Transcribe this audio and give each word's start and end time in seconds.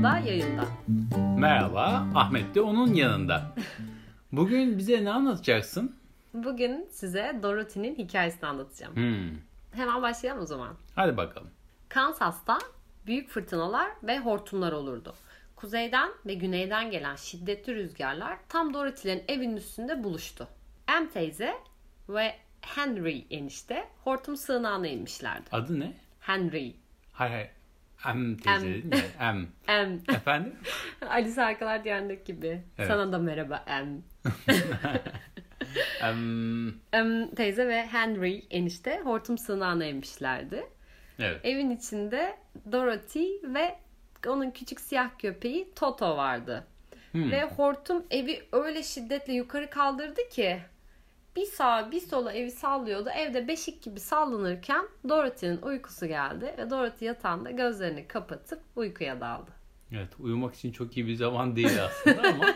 Havada 0.00 0.18
yayında. 0.18 0.64
Merhaba, 1.38 2.06
Ahmet 2.14 2.54
de 2.54 2.60
onun 2.60 2.94
yanında. 2.94 3.54
Bugün 4.32 4.78
bize 4.78 5.04
ne 5.04 5.10
anlatacaksın? 5.10 5.96
Bugün 6.34 6.88
size 6.90 7.40
Dorothy'nin 7.42 7.94
hikayesini 7.94 8.46
anlatacağım. 8.46 8.96
Hmm. 8.96 9.38
Hemen 9.72 10.02
başlayalım 10.02 10.42
o 10.42 10.46
zaman. 10.46 10.76
Hadi 10.94 11.16
bakalım. 11.16 11.50
Kansas'ta 11.88 12.58
büyük 13.06 13.28
fırtınalar 13.28 13.90
ve 14.02 14.18
hortumlar 14.18 14.72
olurdu. 14.72 15.14
Kuzeyden 15.56 16.10
ve 16.26 16.34
güneyden 16.34 16.90
gelen 16.90 17.16
şiddetli 17.16 17.74
rüzgarlar 17.74 18.38
tam 18.48 18.74
Dorothy'lerin 18.74 19.24
evinin 19.28 19.56
üstünde 19.56 20.04
buluştu. 20.04 20.48
Em 20.88 21.08
teyze 21.10 21.54
ve 22.08 22.34
Henry 22.60 23.26
enişte 23.30 23.88
hortum 24.04 24.36
sığınağına 24.36 24.86
inmişlerdi. 24.86 25.48
Adı 25.52 25.80
ne? 25.80 25.92
Henry. 26.20 26.74
Hayır 27.12 27.32
hayır. 27.32 27.59
Em 28.08 28.36
teyze 28.36 28.82
Em. 29.20 29.48
Em. 29.68 30.00
Efendim? 30.14 30.54
Alice 31.10 31.42
Arkalar 31.42 31.84
Diyarı'ndaki 31.84 32.24
gibi. 32.24 32.62
Evet. 32.78 32.88
Sana 32.88 33.12
da 33.12 33.18
merhaba 33.18 33.64
Em. 33.66 34.02
Em. 36.02 36.74
Em 36.92 37.34
teyze 37.34 37.68
ve 37.68 37.86
Henry 37.86 38.46
enişte 38.50 39.00
hortum 39.04 39.38
sığınağına 39.38 39.84
inmişlerdi. 39.84 40.66
Evet. 41.18 41.40
Evin 41.44 41.70
içinde 41.70 42.36
Dorothy 42.72 43.26
ve 43.44 43.78
onun 44.26 44.50
küçük 44.50 44.80
siyah 44.80 45.10
köpeği 45.18 45.74
Toto 45.74 46.16
vardı. 46.16 46.66
Hmm. 47.12 47.30
Ve 47.30 47.44
hortum 47.44 48.06
evi 48.10 48.42
öyle 48.52 48.82
şiddetle 48.82 49.32
yukarı 49.32 49.70
kaldırdı 49.70 50.20
ki 50.30 50.58
bir 51.36 51.44
sağa 51.44 51.90
bir 51.92 52.00
sola 52.00 52.32
evi 52.32 52.50
sallıyordu. 52.50 53.08
Evde 53.08 53.48
beşik 53.48 53.82
gibi 53.82 54.00
sallanırken 54.00 54.88
Dorothy'nin 55.08 55.62
uykusu 55.62 56.06
geldi 56.06 56.54
ve 56.58 56.70
Dorothy 56.70 57.06
yatağında 57.06 57.50
gözlerini 57.50 58.08
kapatıp 58.08 58.62
uykuya 58.76 59.20
daldı. 59.20 59.50
Evet, 59.92 60.08
uyumak 60.18 60.54
için 60.54 60.72
çok 60.72 60.96
iyi 60.96 61.06
bir 61.06 61.14
zaman 61.14 61.56
değil 61.56 61.84
aslında 61.84 62.22
ama 62.22 62.54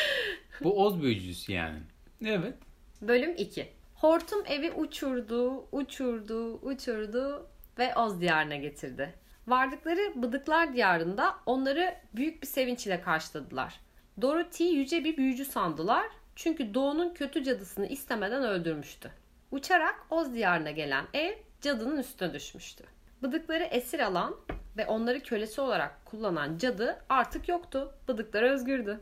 bu 0.64 0.84
oz 0.84 1.02
büyücüsü 1.02 1.52
yani. 1.52 1.78
Evet. 2.24 2.54
Bölüm 3.02 3.34
2. 3.36 3.68
Hortum 3.94 4.42
evi 4.46 4.72
uçurdu, 4.72 5.68
uçurdu, 5.72 6.54
uçurdu 6.54 7.46
ve 7.78 7.94
Oz 7.94 8.20
diyarına 8.20 8.56
getirdi. 8.56 9.14
Vardıkları 9.46 10.22
Bıdıklar 10.22 10.74
diyarında 10.74 11.36
onları 11.46 11.94
büyük 12.14 12.42
bir 12.42 12.46
sevinç 12.46 12.86
ile 12.86 13.00
karşıladılar. 13.00 13.80
Dorothy'yi 14.22 14.74
yüce 14.74 15.04
bir 15.04 15.16
büyücü 15.16 15.44
sandılar 15.44 16.06
çünkü 16.42 16.74
Doğu'nun 16.74 17.14
kötü 17.14 17.44
cadısını 17.44 17.86
istemeden 17.86 18.42
öldürmüştü. 18.42 19.10
Uçarak 19.50 20.06
Oz 20.10 20.34
diyarına 20.34 20.70
gelen 20.70 21.04
ev 21.14 21.34
cadının 21.60 21.98
üstüne 21.98 22.34
düşmüştü. 22.34 22.84
Bıdıkları 23.22 23.64
esir 23.64 24.00
alan 24.00 24.36
ve 24.76 24.86
onları 24.86 25.20
kölesi 25.20 25.60
olarak 25.60 26.06
kullanan 26.06 26.58
cadı 26.58 27.04
artık 27.08 27.48
yoktu. 27.48 27.94
Bıdıklar 28.08 28.42
özgürdü. 28.42 29.00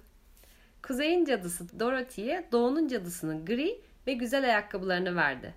Kuzey'in 0.82 1.24
cadısı 1.24 1.80
Dorothy'ye 1.80 2.48
Doğu'nun 2.52 2.88
cadısının 2.88 3.44
gri 3.44 3.80
ve 4.06 4.12
güzel 4.12 4.44
ayakkabılarını 4.44 5.16
verdi. 5.16 5.54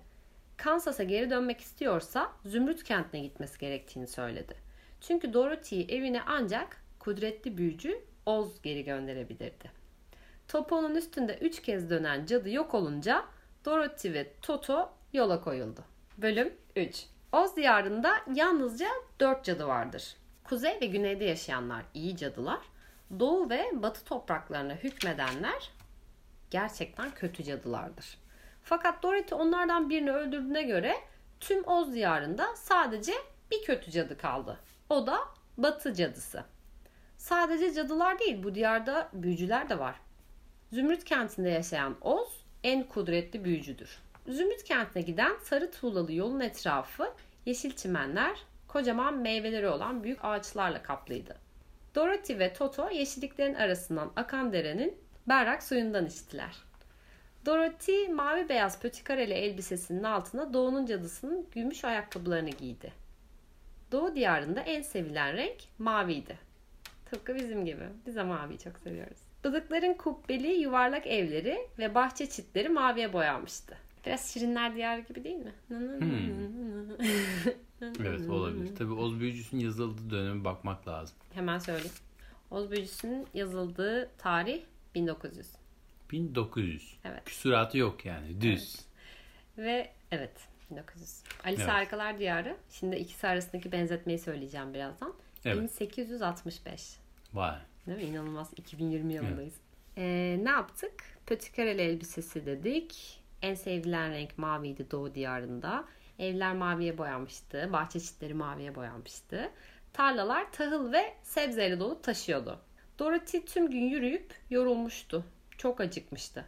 Kansas'a 0.56 1.02
geri 1.02 1.30
dönmek 1.30 1.60
istiyorsa 1.60 2.32
Zümrüt 2.44 2.84
kentine 2.84 3.20
gitmesi 3.20 3.58
gerektiğini 3.58 4.06
söyledi. 4.06 4.54
Çünkü 5.00 5.32
Dorothy'yi 5.32 5.88
evine 5.88 6.22
ancak 6.26 6.76
kudretli 6.98 7.58
büyücü 7.58 8.00
Oz 8.26 8.62
geri 8.62 8.84
gönderebilirdi. 8.84 9.81
Topo'nun 10.52 10.94
üstünde 10.94 11.38
üç 11.40 11.62
kez 11.62 11.90
dönen 11.90 12.26
cadı 12.26 12.50
yok 12.50 12.74
olunca 12.74 13.24
Dorothy 13.64 14.14
ve 14.14 14.32
Toto 14.42 14.92
yola 15.12 15.40
koyuldu. 15.40 15.84
Bölüm 16.18 16.54
3 16.76 17.06
Oz 17.32 17.56
diyarında 17.56 18.12
yalnızca 18.34 18.88
dört 19.20 19.44
cadı 19.44 19.66
vardır. 19.66 20.16
Kuzey 20.44 20.80
ve 20.80 20.86
güneyde 20.86 21.24
yaşayanlar 21.24 21.84
iyi 21.94 22.16
cadılar. 22.16 22.58
Doğu 23.20 23.50
ve 23.50 23.70
batı 23.74 24.04
topraklarına 24.04 24.74
hükmedenler 24.74 25.70
gerçekten 26.50 27.10
kötü 27.10 27.44
cadılardır. 27.44 28.18
Fakat 28.62 29.02
Dorothy 29.02 29.34
onlardan 29.34 29.90
birini 29.90 30.12
öldürdüğüne 30.12 30.62
göre 30.62 30.94
tüm 31.40 31.64
Oz 31.64 31.94
diyarında 31.94 32.56
sadece 32.56 33.12
bir 33.50 33.62
kötü 33.64 33.90
cadı 33.90 34.18
kaldı. 34.18 34.58
O 34.88 35.06
da 35.06 35.18
Batı 35.58 35.94
cadısı. 35.94 36.44
Sadece 37.16 37.74
cadılar 37.74 38.18
değil 38.18 38.42
bu 38.42 38.54
diyarda 38.54 39.08
büyücüler 39.12 39.68
de 39.68 39.78
var. 39.78 40.00
Zümrüt 40.72 41.04
kentinde 41.04 41.48
yaşayan 41.48 41.96
Oz 42.00 42.44
en 42.64 42.82
kudretli 42.82 43.44
büyücüdür. 43.44 43.98
Zümrüt 44.28 44.64
kentine 44.64 45.02
giden 45.02 45.36
sarı 45.42 45.70
tuğlalı 45.70 46.12
yolun 46.12 46.40
etrafı 46.40 47.12
yeşil 47.46 47.76
çimenler, 47.76 48.38
kocaman 48.68 49.18
meyveleri 49.18 49.68
olan 49.68 50.04
büyük 50.04 50.24
ağaçlarla 50.24 50.82
kaplıydı. 50.82 51.36
Dorothy 51.94 52.38
ve 52.38 52.52
Toto 52.52 52.90
yeşilliklerin 52.90 53.54
arasından 53.54 54.12
akan 54.16 54.52
derenin 54.52 54.98
berrak 55.28 55.62
suyundan 55.62 56.06
içtiler. 56.06 56.56
Dorothy 57.46 58.08
mavi 58.08 58.48
beyaz 58.48 58.80
pötikareli 58.80 59.32
elbisesinin 59.32 60.02
altına 60.02 60.52
Doğu'nun 60.52 60.86
cadısının 60.86 61.46
gümüş 61.54 61.84
ayakkabılarını 61.84 62.50
giydi. 62.50 62.92
Doğu 63.92 64.14
diyarında 64.14 64.60
en 64.60 64.82
sevilen 64.82 65.36
renk 65.36 65.58
maviydi. 65.78 66.38
Tıpkı 67.10 67.34
bizim 67.34 67.64
gibi. 67.64 67.84
Biz 68.06 68.16
de 68.16 68.22
maviyi 68.22 68.58
çok 68.58 68.78
seviyoruz. 68.78 69.21
Bıdıkların 69.44 69.94
kubbeli 69.94 70.46
yuvarlak 70.46 71.06
evleri 71.06 71.58
ve 71.78 71.94
bahçe 71.94 72.28
çitleri 72.30 72.68
maviye 72.68 73.12
boyanmıştı. 73.12 73.76
Biraz 74.06 74.32
Şirinler 74.34 74.74
Diyarı 74.74 75.00
gibi 75.00 75.24
değil 75.24 75.36
mi? 75.36 75.52
Evet 78.00 78.28
olabilir. 78.28 78.76
Tabii 78.76 78.92
oz 78.92 79.20
büyücüsünün 79.20 79.60
yazıldığı 79.60 80.10
döneme 80.10 80.44
bakmak 80.44 80.88
lazım. 80.88 81.16
Hemen 81.34 81.58
söyleyeyim. 81.58 81.94
Oz 82.50 82.70
Büyücüsü'nün 82.70 83.26
yazıldığı 83.34 84.10
tarih 84.18 84.60
1900. 84.94 85.46
1900. 86.10 86.96
Evet. 87.04 87.24
Küsuratı 87.24 87.78
yok 87.78 88.04
yani. 88.04 88.40
Düz. 88.40 88.80
Ve 89.58 89.90
evet 90.10 90.32
1900. 90.70 91.22
Alice 91.44 91.62
Evet. 91.62 91.72
Harikalar 91.72 92.18
Diyarı. 92.18 92.56
Şimdi 92.70 92.96
ikisi 92.96 93.26
arasındaki 93.26 93.72
benzetmeyi 93.72 94.18
söyleyeceğim 94.18 94.74
birazdan. 94.74 95.12
Evet. 95.44 95.62
1865. 95.62 96.96
Vay. 97.34 97.56
Değil 97.86 97.98
mi? 97.98 98.04
İnanılmaz. 98.04 98.52
2020 98.56 99.12
yılındayız. 99.14 99.54
Ee, 99.96 100.38
ne 100.42 100.50
yaptık? 100.50 100.92
Pötikareli 101.26 101.82
elbisesi 101.82 102.46
dedik. 102.46 103.22
En 103.42 103.54
sevilen 103.54 104.12
renk 104.12 104.38
maviydi 104.38 104.90
Doğu 104.90 105.14
diyarında. 105.14 105.84
Evler 106.18 106.54
maviye 106.54 106.98
boyanmıştı. 106.98 107.68
Bahçe 107.72 108.00
çitleri 108.00 108.34
maviye 108.34 108.74
boyanmıştı. 108.74 109.50
Tarlalar 109.92 110.52
tahıl 110.52 110.92
ve 110.92 111.14
sebzeyle 111.22 111.80
dolup 111.80 112.02
taşıyordu. 112.02 112.58
Dorothy 112.98 113.44
tüm 113.44 113.70
gün 113.70 113.82
yürüyüp 113.82 114.34
yorulmuştu. 114.50 115.24
Çok 115.58 115.80
acıkmıştı. 115.80 116.44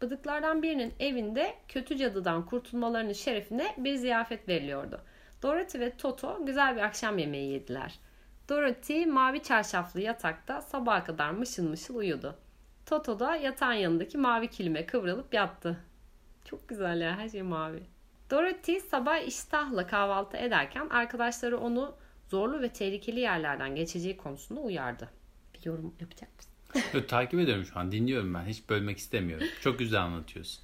Bıdıklardan 0.00 0.62
birinin 0.62 0.94
evinde 1.00 1.54
kötü 1.68 1.96
cadıdan 1.96 2.46
kurtulmalarının 2.46 3.12
şerefine 3.12 3.74
bir 3.78 3.94
ziyafet 3.94 4.48
veriliyordu. 4.48 5.00
Dorothy 5.42 5.84
ve 5.84 5.96
Toto 5.96 6.46
güzel 6.46 6.76
bir 6.76 6.80
akşam 6.80 7.18
yemeği 7.18 7.52
yediler. 7.52 7.98
Dorothy 8.48 9.06
mavi 9.06 9.42
çarşaflı 9.42 10.00
yatakta 10.00 10.62
sabaha 10.62 11.04
kadar 11.04 11.30
mışıl 11.30 11.68
mışıl 11.68 11.94
uyudu. 11.94 12.34
Toto 12.86 13.20
da 13.20 13.36
yatağın 13.36 13.72
yanındaki 13.72 14.18
mavi 14.18 14.48
kilime 14.48 14.86
kıvrılıp 14.86 15.34
yattı. 15.34 15.76
Çok 16.44 16.68
güzel 16.68 17.00
ya 17.00 17.16
her 17.18 17.28
şey 17.28 17.42
mavi. 17.42 17.82
Dorothy 18.30 18.80
sabah 18.80 19.26
iştahla 19.26 19.86
kahvaltı 19.86 20.36
ederken 20.36 20.88
arkadaşları 20.88 21.58
onu 21.58 21.94
zorlu 22.28 22.62
ve 22.62 22.68
tehlikeli 22.68 23.20
yerlerden 23.20 23.76
geçeceği 23.76 24.16
konusunda 24.16 24.60
uyardı. 24.60 25.08
Bir 25.54 25.66
yorum 25.66 25.94
yapacak 26.00 26.28
mısın? 26.36 26.52
Yok, 26.98 27.08
takip 27.08 27.40
ediyorum 27.40 27.64
şu 27.64 27.78
an. 27.78 27.92
Dinliyorum 27.92 28.34
ben. 28.34 28.44
Hiç 28.44 28.68
bölmek 28.68 28.98
istemiyorum. 28.98 29.46
Çok 29.60 29.78
güzel 29.78 30.02
anlatıyorsun. 30.02 30.62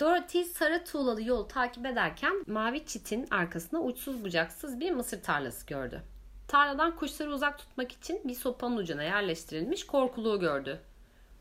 Dorothy 0.00 0.44
sarı 0.44 0.84
tuğlalı 0.84 1.22
yolu 1.22 1.48
takip 1.48 1.86
ederken 1.86 2.44
mavi 2.46 2.86
çitin 2.86 3.26
arkasında 3.30 3.80
uçsuz 3.80 4.24
bucaksız 4.24 4.80
bir 4.80 4.90
mısır 4.90 5.22
tarlası 5.22 5.66
gördü. 5.66 6.02
Tarladan 6.48 6.96
kuşları 6.96 7.32
uzak 7.32 7.58
tutmak 7.58 7.92
için 7.92 8.20
bir 8.24 8.34
sopanın 8.34 8.76
ucuna 8.76 9.02
yerleştirilmiş 9.02 9.86
korkuluğu 9.86 10.40
gördü. 10.40 10.80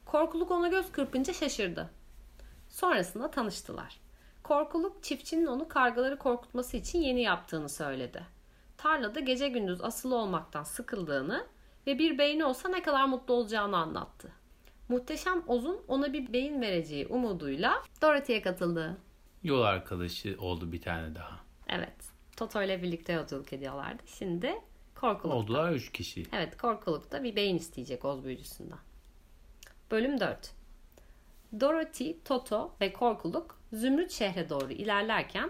Korkuluk 0.05 0.51
ona 0.51 0.67
göz 0.67 0.91
kırpınca 0.91 1.33
şaşırdı. 1.33 1.89
Sonrasında 2.69 3.31
tanıştılar. 3.31 3.99
Korkuluk 4.43 5.03
çiftçinin 5.03 5.45
onu 5.45 5.67
kargaları 5.67 6.17
korkutması 6.17 6.77
için 6.77 6.99
yeni 6.99 7.21
yaptığını 7.21 7.69
söyledi. 7.69 8.23
Tarlada 8.77 9.19
gece 9.19 9.47
gündüz 9.47 9.81
asılı 9.81 10.15
olmaktan 10.15 10.63
sıkıldığını 10.63 11.45
ve 11.87 11.99
bir 11.99 12.17
beyni 12.17 12.45
olsa 12.45 12.69
ne 12.69 12.81
kadar 12.83 13.05
mutlu 13.05 13.33
olacağını 13.33 13.77
anlattı. 13.77 14.31
Muhteşem 14.89 15.43
Oz'un 15.47 15.81
ona 15.87 16.13
bir 16.13 16.33
beyin 16.33 16.61
vereceği 16.61 17.07
umuduyla 17.07 17.83
Dorothy'ye 18.01 18.41
katıldı. 18.41 18.97
Yol 19.43 19.61
arkadaşı 19.61 20.35
oldu 20.39 20.71
bir 20.71 20.81
tane 20.81 21.15
daha. 21.15 21.39
Evet, 21.67 21.95
Toto 22.37 22.63
ile 22.63 22.83
birlikte 22.83 23.13
yolculuk 23.13 23.53
ediyorlardı. 23.53 24.03
Şimdi 24.05 24.55
Korkuluk. 24.95 25.35
Oldular 25.35 25.71
üç 25.71 25.91
kişi. 25.91 26.23
Evet, 26.33 26.57
Korkuluk'ta 26.57 27.23
bir 27.23 27.35
beyin 27.35 27.57
isteyecek 27.57 28.05
Oz 28.05 28.23
büyücüsünden. 28.23 28.79
Bölüm 29.91 30.19
4 30.19 30.53
Dorothy, 31.59 32.13
Toto 32.25 32.75
ve 32.81 32.93
Korkuluk 32.93 33.59
Zümrüt 33.73 34.11
şehre 34.11 34.49
doğru 34.49 34.71
ilerlerken 34.71 35.49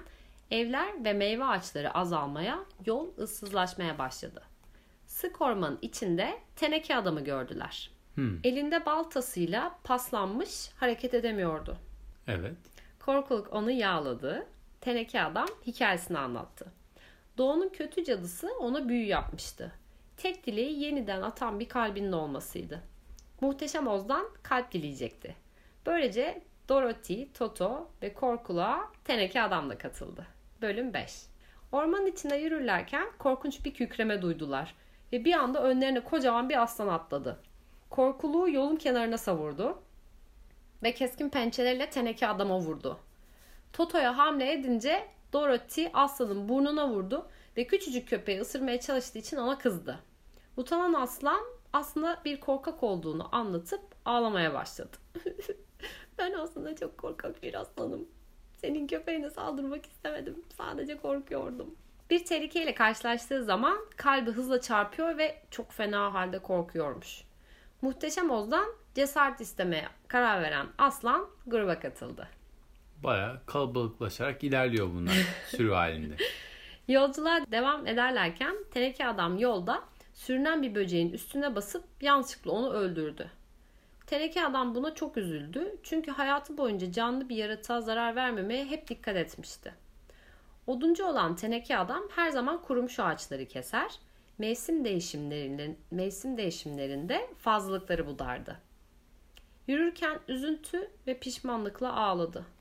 evler 0.52 1.06
ve 1.06 1.14
meyve 1.14 1.46
ağaçları 1.46 1.94
azalmaya, 1.94 2.60
yol 2.86 3.18
ıssızlaşmaya 3.18 3.98
başladı. 3.98 4.44
Sık 5.06 5.42
ormanın 5.42 5.80
içinde 5.82 6.40
teneke 6.56 6.96
adamı 6.96 7.24
gördüler. 7.24 7.92
Hmm. 8.16 8.40
Elinde 8.44 8.86
baltasıyla 8.86 9.80
paslanmış 9.84 10.70
hareket 10.76 11.14
edemiyordu. 11.14 11.78
Evet. 12.28 12.58
Korkuluk 13.00 13.54
onu 13.54 13.72
yağladı. 13.72 14.48
Teneke 14.82 15.22
adam 15.22 15.48
hikayesini 15.68 16.18
anlattı. 16.18 16.66
Doğu'nun 17.38 17.70
kötü 17.70 18.04
cadısı 18.04 18.50
ona 18.60 18.90
büyü 18.90 19.06
yapmıştı. 19.06 19.72
Tek 20.18 20.46
dileği 20.46 20.84
yeniden 20.84 21.22
atan 21.22 21.60
bir 21.60 21.70
kalbinin 21.70 22.12
olmasıydı. 22.12 22.82
Muhteşem 23.42 23.88
Oz'dan 23.88 24.26
kalp 24.44 24.72
dileyecekti. 24.72 25.36
Böylece 25.86 26.42
Dorothy, 26.70 27.26
Toto 27.34 27.90
ve 28.02 28.14
Korkuluk'a 28.14 28.92
Teneke 29.04 29.42
Adam 29.42 29.70
da 29.70 29.78
katıldı. 29.78 30.28
Bölüm 30.62 30.94
5 30.94 31.26
Ormanın 31.72 32.06
içinde 32.06 32.36
yürürlerken 32.36 33.08
korkunç 33.20 33.66
bir 33.66 33.74
kükreme 33.74 34.22
duydular 34.22 34.76
ve 35.14 35.26
bir 35.26 35.34
anda 35.34 35.64
önlerine 35.64 36.00
kocaman 36.00 36.50
bir 36.50 36.62
aslan 36.62 36.88
atladı. 36.88 37.40
Korkuluğu 37.90 38.50
yolun 38.50 38.76
kenarına 38.76 39.18
savurdu 39.18 39.84
ve 40.84 40.94
keskin 40.94 41.30
pençeleriyle 41.30 41.90
teneke 41.90 42.28
adama 42.28 42.60
vurdu. 42.60 43.00
Toto'ya 43.74 44.18
hamle 44.18 44.54
edince 44.54 45.08
Dorothy 45.36 45.90
aslanın 45.94 46.50
burnuna 46.50 46.90
vurdu 46.90 47.28
ve 47.58 47.68
küçücük 47.68 48.10
köpeği 48.10 48.42
ısırmaya 48.42 48.80
çalıştığı 48.80 49.20
için 49.20 49.38
ona 49.38 49.58
kızdı. 49.58 50.00
Utanan 50.58 50.94
aslan 50.94 51.42
aslında 51.74 52.22
bir 52.26 52.40
korkak 52.40 52.84
olduğunu 52.84 53.36
anlatıp 53.36 53.82
ağlamaya 54.06 54.54
başladı. 54.54 54.98
ben 56.18 56.34
aslında 56.34 56.76
çok 56.76 56.98
korkak 56.98 57.44
bir 57.44 57.54
aslanım. 57.54 58.08
Senin 58.58 58.88
köpeğine 58.88 59.30
saldırmak 59.30 59.86
istemedim. 59.86 60.44
Sadece 60.58 60.98
korkuyordum. 60.98 61.76
Bir 62.10 62.26
tehlikeyle 62.26 62.76
karşılaştığı 62.76 63.44
zaman 63.44 63.78
kalbi 63.96 64.32
hızla 64.32 64.62
çarpıyor 64.62 65.18
ve 65.18 65.42
çok 65.52 65.72
fena 65.72 66.14
halde 66.14 66.40
korkuyormuş. 66.40 67.24
Muhteşem 67.82 68.32
Oz'dan 68.32 68.66
cesaret 68.94 69.42
istemeye 69.42 69.88
karar 70.08 70.42
veren 70.42 70.68
aslan 70.78 71.28
gruba 71.48 71.80
katıldı. 71.80 72.28
Baya 73.06 73.42
kalabalıklaşarak 73.46 74.44
ilerliyor 74.44 74.90
bunlar 74.94 75.14
sürü 75.48 75.72
halinde. 75.72 76.16
Yolculuğa 76.88 77.52
devam 77.52 77.88
ederlerken 77.88 78.56
teneke 78.72 79.08
adam 79.08 79.38
yolda 79.38 79.84
sürünen 80.14 80.62
bir 80.62 80.76
böceğin 80.76 81.14
üstüne 81.14 81.56
basıp 81.56 81.84
yanlışlıkla 82.02 82.52
onu 82.52 82.74
öldürdü. 82.74 83.32
Teneke 84.08 84.46
adam 84.46 84.76
buna 84.76 84.96
çok 84.96 85.18
üzüldü 85.18 85.76
çünkü 85.84 86.12
hayatı 86.12 86.58
boyunca 86.58 86.92
canlı 86.92 87.30
bir 87.30 87.36
yaratığa 87.36 87.82
zarar 87.82 88.16
vermemeye 88.16 88.66
hep 88.66 88.88
dikkat 88.90 89.16
etmişti. 89.16 89.74
Oduncu 90.68 91.06
olan 91.06 91.36
teneke 91.36 91.78
adam 91.78 92.04
her 92.16 92.30
zaman 92.30 92.62
kurumuş 92.62 93.00
ağaçları 93.00 93.46
keser, 93.46 94.00
mevsim 94.38 94.86
değişimlerinde, 94.86 95.76
mevsim 95.92 96.38
değişimlerinde 96.38 97.30
fazlalıkları 97.38 98.08
budardı. 98.08 98.60
Yürürken 99.68 100.20
üzüntü 100.28 100.92
ve 101.08 101.20
pişmanlıkla 101.20 101.94
ağladı. 101.96 102.55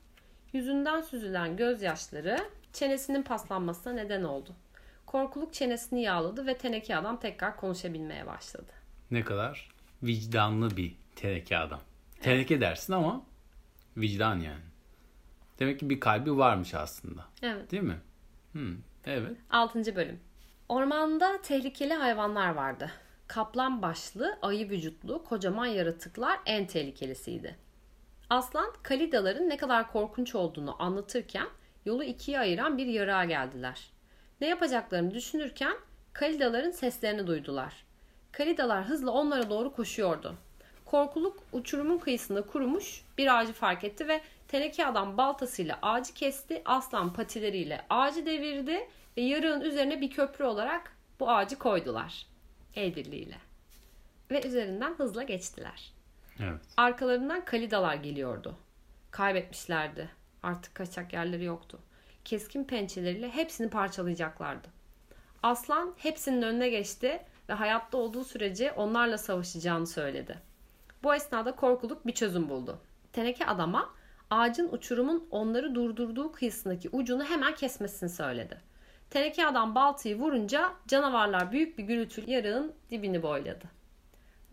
Yüzünden 0.55 1.01
süzülen 1.01 1.57
gözyaşları 1.57 2.37
çenesinin 2.73 3.23
paslanmasına 3.23 3.93
neden 3.93 4.23
oldu. 4.23 4.49
Korkuluk 5.05 5.53
çenesini 5.53 6.01
yağladı 6.01 6.47
ve 6.47 6.57
teneke 6.57 6.97
adam 6.97 7.19
tekrar 7.19 7.57
konuşabilmeye 7.57 8.27
başladı. 8.27 8.71
Ne 9.11 9.23
kadar 9.23 9.69
vicdanlı 10.03 10.77
bir 10.77 10.95
teneke 11.15 11.57
adam. 11.57 11.79
Teneke 12.21 12.61
dersin 12.61 12.93
ama 12.93 13.25
vicdan 13.97 14.35
yani. 14.39 14.63
Demek 15.59 15.79
ki 15.79 15.89
bir 15.89 15.99
kalbi 15.99 16.37
varmış 16.37 16.73
aslında. 16.73 17.25
Evet. 17.41 17.71
Değil 17.71 17.83
mi? 17.83 17.99
Hmm, 18.51 18.77
evet. 19.05 19.37
6. 19.49 19.95
bölüm. 19.95 20.19
Ormanda 20.69 21.41
tehlikeli 21.41 21.93
hayvanlar 21.93 22.49
vardı. 22.49 22.91
Kaplan 23.27 23.81
başlı, 23.81 24.37
ayı 24.41 24.69
vücutlu, 24.69 25.23
kocaman 25.23 25.65
yaratıklar 25.65 26.39
en 26.45 26.67
tehlikelisiydi. 26.67 27.64
Aslan, 28.29 28.73
kalidaların 28.83 29.49
ne 29.49 29.57
kadar 29.57 29.91
korkunç 29.91 30.35
olduğunu 30.35 30.83
anlatırken 30.83 31.47
yolu 31.85 32.03
ikiye 32.03 32.39
ayıran 32.39 32.77
bir 32.77 32.85
yarığa 32.85 33.25
geldiler. 33.25 33.89
Ne 34.41 34.47
yapacaklarını 34.47 35.13
düşünürken 35.13 35.73
kalidaların 36.13 36.71
seslerini 36.71 37.27
duydular. 37.27 37.85
Kalidalar 38.31 38.85
hızla 38.85 39.11
onlara 39.11 39.49
doğru 39.49 39.73
koşuyordu. 39.73 40.35
Korkuluk 40.85 41.43
uçurumun 41.53 41.97
kıyısında 41.97 42.41
kurumuş 42.41 43.05
bir 43.17 43.39
ağacı 43.39 43.53
fark 43.53 43.83
etti 43.83 44.07
ve 44.07 44.21
teneke 44.47 44.85
adam 44.85 45.17
baltasıyla 45.17 45.79
ağacı 45.81 46.13
kesti, 46.13 46.61
aslan 46.65 47.13
patileriyle 47.13 47.85
ağacı 47.89 48.25
devirdi 48.25 48.89
ve 49.17 49.21
yarığın 49.21 49.61
üzerine 49.61 50.01
bir 50.01 50.09
köprü 50.09 50.45
olarak 50.45 50.91
bu 51.19 51.29
ağacı 51.29 51.59
koydular. 51.59 52.25
El 52.75 52.95
birliğiyle. 52.95 53.37
Ve 54.31 54.47
üzerinden 54.47 54.93
hızla 54.93 55.23
geçtiler. 55.23 55.94
Evet. 56.39 56.61
Arkalarından 56.77 57.45
kalidalar 57.45 57.95
geliyordu. 57.95 58.55
Kaybetmişlerdi. 59.11 60.09
Artık 60.43 60.75
kaçak 60.75 61.13
yerleri 61.13 61.43
yoktu. 61.43 61.79
Keskin 62.25 62.63
pençeleriyle 62.63 63.29
hepsini 63.29 63.69
parçalayacaklardı. 63.69 64.67
Aslan 65.43 65.93
hepsinin 65.97 66.41
önüne 66.41 66.69
geçti 66.69 67.19
ve 67.49 67.53
hayatta 67.53 67.97
olduğu 67.97 68.23
sürece 68.23 68.71
onlarla 68.71 69.17
savaşacağını 69.17 69.87
söyledi. 69.87 70.37
Bu 71.03 71.15
esnada 71.15 71.55
korkuluk 71.55 72.07
bir 72.07 72.11
çözüm 72.11 72.49
buldu. 72.49 72.79
Teneke 73.13 73.45
adama 73.45 73.89
ağacın 74.29 74.69
uçurumun 74.71 75.27
onları 75.31 75.75
durdurduğu 75.75 76.31
kıyısındaki 76.31 76.89
ucunu 76.89 77.23
hemen 77.23 77.55
kesmesini 77.55 78.09
söyledi. 78.09 78.61
Teneke 79.09 79.45
adam 79.45 79.75
baltayı 79.75 80.19
vurunca 80.19 80.73
canavarlar 80.87 81.51
büyük 81.51 81.77
bir 81.77 81.83
gürültülü 81.83 82.31
yarığın 82.31 82.73
dibini 82.89 83.23
boyladı. 83.23 83.74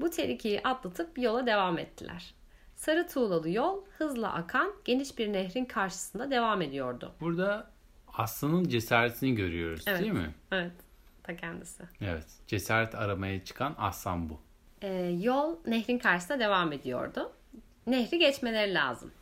Bu 0.01 0.11
tehlikeyi 0.11 0.61
atlatıp 0.63 1.19
yola 1.19 1.47
devam 1.47 1.79
ettiler. 1.79 2.35
Sarı 2.77 3.09
tuğlalı 3.09 3.51
yol 3.51 3.85
hızla 3.99 4.33
akan 4.33 4.73
geniş 4.85 5.19
bir 5.19 5.33
nehrin 5.33 5.65
karşısında 5.65 6.31
devam 6.31 6.63
ediyordu. 6.63 7.13
Burada 7.21 7.71
aslanın 8.17 8.65
cesaretini 8.69 9.35
görüyoruz 9.35 9.85
Evet. 9.87 10.01
değil 10.01 10.13
mi? 10.13 10.35
Evet, 10.53 10.73
ta 11.23 11.37
kendisi. 11.37 11.83
Evet. 12.01 12.27
Cesaret 12.47 12.95
aramaya 12.95 13.45
çıkan 13.45 13.75
aslan 13.79 14.31
bu. 14.31 14.41
Ee, 14.83 15.17
yol 15.21 15.57
nehrin 15.67 15.99
karşısında 15.99 16.39
devam 16.41 16.73
ediyordu. 16.73 17.33
Nehri 17.87 18.19
geçmeleri 18.19 18.75
lazım. 18.75 19.13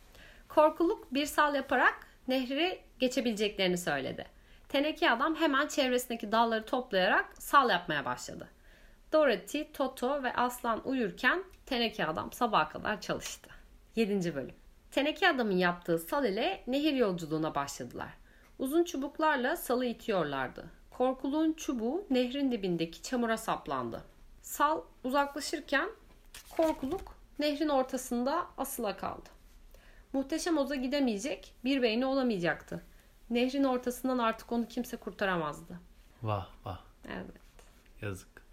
Korkuluk 0.49 1.13
bir 1.13 1.25
sal 1.25 1.55
yaparak 1.55 2.07
nehri 2.27 2.79
geçebileceklerini 2.99 3.77
söyledi. 3.77 4.25
Teneke 4.69 5.11
adam 5.11 5.35
hemen 5.35 5.67
çevresindeki 5.67 6.31
dalları 6.31 6.65
toplayarak 6.65 7.25
sal 7.41 7.69
yapmaya 7.69 8.05
başladı. 8.05 8.47
Dorothy, 9.13 9.71
Toto 9.73 10.23
ve 10.23 10.33
Aslan 10.33 10.87
uyurken 10.87 11.43
Teneke 11.65 12.05
adam 12.05 12.31
sabaha 12.31 12.69
kadar 12.69 13.01
çalıştı. 13.01 13.49
7. 13.95 14.35
bölüm. 14.35 14.55
Teneke 14.91 15.29
adamın 15.29 15.57
yaptığı 15.57 15.99
sal 15.99 16.25
ile 16.25 16.63
nehir 16.67 16.93
yolculuğuna 16.93 17.55
başladılar. 17.55 18.09
Uzun 18.59 18.83
çubuklarla 18.83 19.57
salı 19.57 19.85
itiyorlardı. 19.85 20.65
Korkuluğun 20.91 21.53
çubuğu 21.53 22.05
nehrin 22.09 22.51
dibindeki 22.51 23.01
çamura 23.01 23.37
saplandı. 23.37 24.03
Sal 24.41 24.81
uzaklaşırken 25.03 25.89
korkuluk 26.49 27.15
nehrin 27.39 27.69
ortasında 27.69 28.47
asıla 28.57 28.97
kaldı. 28.97 29.29
Muhteşem 30.13 30.57
Oz'a 30.57 30.75
gidemeyecek, 30.75 31.55
bir 31.63 31.81
beyni 31.81 32.05
olamayacaktı. 32.05 32.81
Nehrin 33.29 33.63
ortasından 33.63 34.17
artık 34.17 34.51
onu 34.51 34.67
kimse 34.67 34.97
kurtaramazdı. 34.97 35.79
Vah 36.23 36.47
vah. 36.65 36.79
Evet. 37.07 37.41
Yazık. 38.01 38.43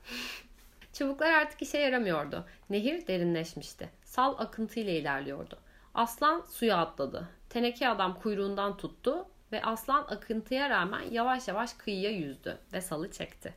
Çubuklar 0.98 1.32
artık 1.32 1.62
işe 1.62 1.78
yaramıyordu. 1.78 2.46
Nehir 2.70 3.06
derinleşmişti. 3.06 3.88
Sal 4.04 4.34
akıntıyla 4.38 4.92
ilerliyordu. 4.92 5.58
Aslan 5.94 6.40
suya 6.40 6.76
atladı. 6.76 7.28
Teneke 7.50 7.88
adam 7.88 8.20
kuyruğundan 8.20 8.76
tuttu 8.76 9.26
ve 9.52 9.62
aslan 9.62 10.02
akıntıya 10.02 10.70
rağmen 10.70 11.00
yavaş 11.10 11.48
yavaş 11.48 11.72
kıyıya 11.72 12.10
yüzdü 12.10 12.58
ve 12.72 12.80
salı 12.80 13.10
çekti. 13.10 13.54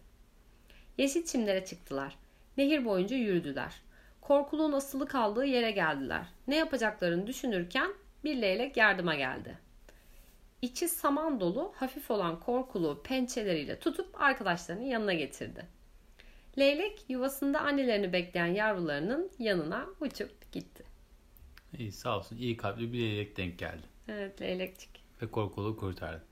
Yeşil 0.98 1.26
çimlere 1.26 1.66
çıktılar. 1.66 2.18
Nehir 2.58 2.86
boyunca 2.86 3.16
yürüdüler. 3.16 3.82
Korkuluğun 4.22 4.74
asılı 4.74 5.08
kaldığı 5.08 5.46
yere 5.46 5.72
geldiler. 5.72 6.26
Ne 6.48 6.56
yapacaklarını 6.56 7.28
düşünürken 7.28 7.94
bir 8.24 8.42
leylek 8.42 8.78
yardıma 8.78 9.16
geldi. 9.16 9.58
İçi 10.62 10.90
saman 10.90 11.40
dolu, 11.40 11.74
hafif 11.76 12.12
olan 12.12 12.40
korkuluğu 12.40 13.04
pençeleriyle 13.04 13.80
tutup 13.80 14.22
arkadaşlarının 14.22 14.86
yanına 14.86 15.14
getirdi. 15.14 15.81
Leylek 16.58 17.06
yuvasında 17.10 17.60
annelerini 17.60 18.14
bekleyen 18.14 18.46
yavrularının 18.46 19.32
yanına 19.40 19.86
uçup 20.00 20.52
gitti. 20.52 20.84
İyi 21.78 21.92
sağ 21.92 22.18
olsun. 22.18 22.38
İyi 22.38 22.58
kalpli 22.58 22.94
bir 22.94 23.02
leylek 23.02 23.38
denk 23.38 23.60
geldi. 23.60 23.88
Evet 24.08 24.42
leylekçik. 24.42 25.04
Ve 25.22 25.32
korkulu 25.32 25.78
kurtardı. 25.78 26.24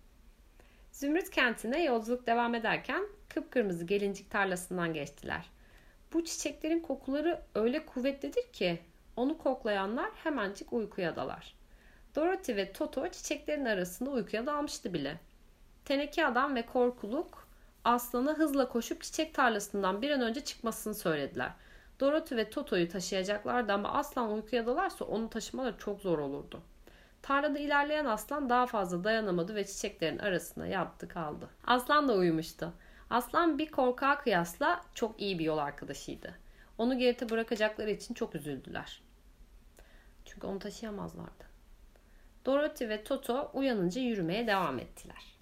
Zümrüt 0.92 1.30
kentine 1.30 1.84
yolculuk 1.84 2.28
devam 2.28 2.56
ederken 2.56 3.04
kıpkırmızı 3.30 3.86
gelincik 3.86 4.32
tarlasından 4.32 4.94
geçtiler. 4.94 5.50
Bu 6.14 6.26
çiçeklerin 6.26 6.80
kokuları 6.80 7.42
öyle 7.56 7.86
kuvvetlidir 7.86 8.52
ki 8.54 8.80
onu 9.16 9.38
koklayanlar 9.38 10.12
hemencik 10.12 10.74
uykuya 10.74 11.16
dalar. 11.16 11.56
Dorothy 12.16 12.58
ve 12.58 12.74
Toto 12.74 13.08
çiçeklerin 13.08 13.66
arasında 13.66 14.10
uykuya 14.10 14.46
dalmıştı 14.46 14.94
bile. 14.94 15.20
Teneke 15.86 16.26
adam 16.26 16.56
ve 16.56 16.66
korkuluk 16.66 17.39
Aslan'a 17.84 18.34
hızla 18.34 18.70
koşup 18.70 19.02
çiçek 19.02 19.34
tarlasından 19.34 20.02
bir 20.02 20.12
an 20.12 20.22
önce 20.22 20.44
çıkmasını 20.44 20.96
söylediler. 20.96 21.52
Dorothy 22.00 22.36
ve 22.36 22.50
Toto'yu 22.50 22.90
taşıyacaklardı 22.90 23.74
ama 23.74 23.94
aslan 23.94 24.34
uykuya 24.34 24.66
dalarsa 24.66 25.06
onu 25.06 25.30
taşımaları 25.30 25.78
çok 25.78 26.02
zor 26.02 26.20
olurdu. 26.20 26.62
Tarlada 27.22 27.60
ilerleyen 27.60 28.06
aslan 28.06 28.50
daha 28.50 28.66
fazla 28.68 29.04
dayanamadı 29.04 29.56
ve 29.56 29.68
çiçeklerin 29.68 30.18
arasına 30.18 30.68
yattı 30.68 31.08
kaldı. 31.08 31.50
Aslan 31.68 32.08
da 32.08 32.14
uyumuştu. 32.14 32.74
Aslan 33.10 33.58
bir 33.58 33.72
korkağa 33.72 34.18
kıyasla 34.18 34.82
çok 34.94 35.22
iyi 35.22 35.40
bir 35.40 35.44
yol 35.46 35.58
arkadaşıydı. 35.58 36.36
Onu 36.78 36.98
geride 36.98 37.30
bırakacakları 37.30 37.92
için 37.92 38.14
çok 38.14 38.36
üzüldüler. 38.36 39.02
Çünkü 40.26 40.48
onu 40.48 40.60
taşıyamazlardı. 40.60 41.50
Dorothy 42.46 42.90
ve 42.90 43.04
Toto 43.04 43.52
uyanınca 43.54 44.02
yürümeye 44.02 44.48
devam 44.48 44.80
ettiler. 44.80 45.39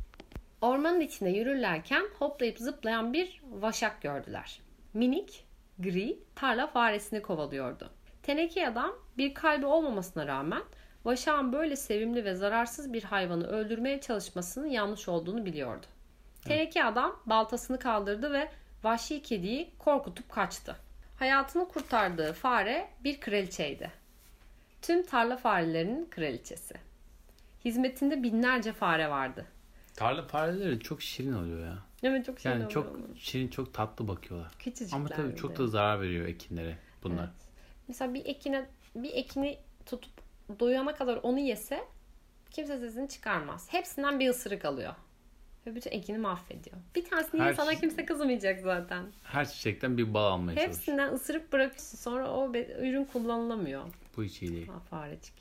Ormanın 0.62 1.00
içinde 1.00 1.30
yürürlerken 1.30 2.04
hoplayıp 2.20 2.58
zıplayan 2.58 3.14
bir 3.14 3.42
vaşak 3.52 4.02
gördüler. 4.02 4.62
Minik, 4.94 5.46
gri, 5.80 6.20
tarla 6.36 6.68
faresini 6.68 7.22
kovalıyordu. 7.22 7.90
Teneke 8.24 8.68
adam 8.68 8.92
bir 9.18 9.34
kalbi 9.34 9.66
olmamasına 9.66 10.28
rağmen 10.28 10.64
Vaşak'ın 11.06 11.54
böyle 11.54 11.76
sevimli 11.76 12.26
ve 12.26 12.36
zararsız 12.36 12.94
bir 12.94 13.04
hayvanı 13.04 13.48
öldürmeye 13.48 14.02
çalışmasının 14.02 14.68
yanlış 14.68 15.08
olduğunu 15.10 15.46
biliyordu. 15.46 15.86
Teneke 16.46 16.84
adam 16.84 17.20
baltasını 17.26 17.80
kaldırdı 17.80 18.32
ve 18.32 18.52
vahşi 18.84 19.22
kediyi 19.22 19.72
korkutup 19.80 20.30
kaçtı. 20.30 20.76
Hayatını 21.20 21.68
kurtardığı 21.68 22.34
fare 22.34 22.90
bir 23.04 23.20
kraliçeydi. 23.20 23.92
Tüm 24.82 25.06
tarla 25.06 25.38
farelerinin 25.38 26.06
kraliçesi. 26.10 26.76
Hizmetinde 27.66 28.24
binlerce 28.24 28.74
fare 28.74 29.10
vardı. 29.10 29.46
Tarla 29.98 30.22
fareleri 30.24 30.80
çok 30.80 31.02
şirin 31.02 31.34
oluyor 31.34 31.60
ya. 31.60 31.78
Evet 32.04 32.26
çok 32.26 32.40
şirin 32.40 32.50
Yani 32.52 32.58
oluyor 32.58 32.72
çok 32.72 32.96
onlar. 32.96 33.18
şirin, 33.18 33.48
çok 33.48 33.74
tatlı 33.74 34.08
bakıyorlar. 34.08 34.52
Küçücükler 34.60 34.98
Ama 34.98 35.10
tabii 35.10 35.36
çok 35.36 35.58
da 35.58 35.68
zarar 35.68 36.02
veriyor 36.02 36.28
ekinlere 36.28 36.78
bunlar. 37.04 37.24
Evet. 37.24 37.34
Mesela 37.88 38.14
bir 38.14 38.26
ekine 38.26 38.66
bir 38.96 39.14
ekini 39.14 39.58
tutup 39.86 40.12
doyana 40.60 40.96
kadar 40.96 41.20
onu 41.24 41.40
yese 41.40 41.84
kimse 42.52 42.80
sesini 42.80 43.10
çıkarmaz. 43.10 43.68
Hepsinden 43.74 44.20
bir 44.20 44.30
ısırık 44.30 44.66
alıyor. 44.66 44.94
Ve 45.68 45.76
bütün 45.76 45.92
ekini 45.92 46.18
mahvediyor. 46.18 46.78
Bir 46.96 47.06
tanesini 47.06 47.42
Her 47.42 47.54
sana 47.54 47.76
kimse 47.76 48.06
kızmayacak 48.06 48.62
zaten. 48.62 49.06
Her 49.24 49.50
çiçekten 49.50 49.98
bir 49.98 50.14
bal 50.14 50.26
almaya 50.26 50.56
çalışıyor. 50.56 50.76
Hepsinden 50.76 51.14
ısırıp 51.14 51.54
bırakıyorsun. 51.54 51.98
Sonra 51.98 52.32
o 52.32 52.54
ürün 52.54 53.06
kullanılamıyor. 53.06 53.84
Bu 54.18 54.24
hiç 54.24 54.42
iyi 54.42 54.52
değil. 54.52 54.68
Ha, 54.68 54.80
farecik. 54.90 55.34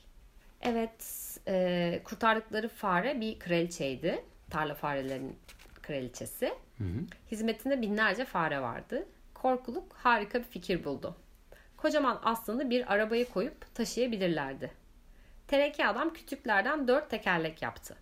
Evet. 0.63 1.05
e, 1.49 2.01
kurtardıkları 2.05 2.69
fare 2.69 3.21
bir 3.21 3.39
kraliçeydi. 3.39 4.25
Tarla 4.51 4.75
farelerin 4.75 5.39
kraliçesi. 5.83 6.47
Hı 6.79 6.85
hı. 6.85 7.05
Hizmetinde 7.31 7.83
binlerce 7.83 8.25
fare 8.25 8.61
vardı. 8.61 9.07
Korkuluk 9.35 9.93
harika 9.93 10.39
bir 10.39 10.45
fikir 10.45 10.85
buldu. 10.85 11.17
Kocaman 11.77 12.21
aslanı 12.23 12.71
bir 12.71 12.93
arabaya 12.93 13.29
koyup 13.29 13.75
taşıyabilirlerdi. 13.75 14.71
Teneke 15.49 15.87
adam 15.87 16.13
kütüklerden 16.13 16.89
dört 16.89 17.11
tekerlek 17.11 17.63
yaptı. 17.63 17.97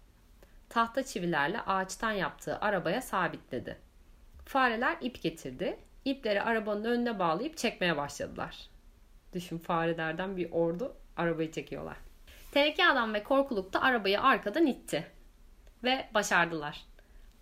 Tahta 0.69 1.03
çivilerle 1.03 1.61
ağaçtan 1.61 2.13
yaptığı 2.13 2.59
arabaya 2.59 3.03
sabitledi. 3.03 3.79
Fareler 4.45 4.97
ip 5.01 5.23
getirdi. 5.23 5.79
İpleri 6.05 6.43
arabanın 6.43 6.85
önüne 6.85 7.19
bağlayıp 7.19 7.57
çekmeye 7.57 7.97
başladılar. 7.97 8.71
Düşün 9.33 9.59
farelerden 9.59 10.37
bir 10.37 10.51
ordu 10.51 10.97
arabayı 11.17 11.53
çekiyorlar. 11.53 11.97
Teneke 12.53 12.87
adam 12.87 13.15
ve 13.15 13.23
korkuluk 13.23 13.73
da 13.73 13.83
arabayı 13.83 14.21
arkadan 14.21 14.67
itti. 14.67 15.07
Ve 15.85 16.09
başardılar. 16.15 16.85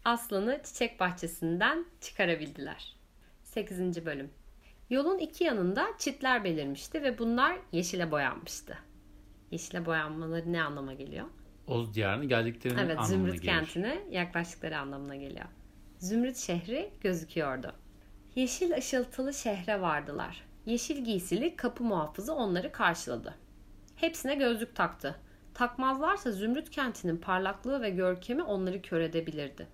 Aslanı 0.05 0.61
çiçek 0.65 1.01
bahçesinden 1.01 1.87
çıkarabildiler. 2.01 2.97
8. 3.43 4.07
bölüm. 4.07 4.31
Yolun 4.91 5.19
iki 5.19 5.45
yanında 5.45 5.87
çitler 5.99 6.45
belirmişti 6.45 7.03
ve 7.03 7.19
bunlar 7.19 7.57
yeşile 7.73 8.11
boyanmıştı. 8.11 8.79
Yeşile 9.51 9.87
boyanmaları 9.87 10.53
ne 10.53 10.63
anlama 10.63 10.93
geliyor? 10.95 11.27
Oz 11.67 11.95
diyarına 11.95 12.25
geldiklerinin 12.25 12.79
Evet, 12.79 12.91
anlamına 12.91 13.07
Zümrüt 13.07 13.33
gelir. 13.43 13.45
kentine 13.47 13.99
yaklaştıkları 14.11 14.79
anlamına 14.79 15.17
geliyor. 15.17 15.47
Zümrüt 15.99 16.37
şehri 16.37 16.91
gözüküyordu. 17.01 17.75
Yeşil 18.35 18.75
ışıltılı 18.77 19.35
şehre 19.35 19.81
vardılar. 19.81 20.45
Yeşil 20.67 21.05
giysili 21.05 21.57
kapı 21.57 21.85
muhafızı 21.85 22.35
onları 22.35 22.73
karşıladı. 22.73 23.35
Hepsine 23.97 24.35
gözlük 24.35 24.77
taktı. 24.77 25.21
Takmazlarsa 25.55 26.33
Zümrüt 26.33 26.71
kentinin 26.71 27.17
parlaklığı 27.17 27.83
ve 27.83 27.91
görkemi 27.91 28.43
onları 28.43 28.83
kör 28.83 29.01
edebilirdi. 29.01 29.67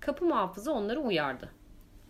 Kapı 0.00 0.24
muhafızı 0.24 0.72
onları 0.72 1.00
uyardı. 1.00 1.50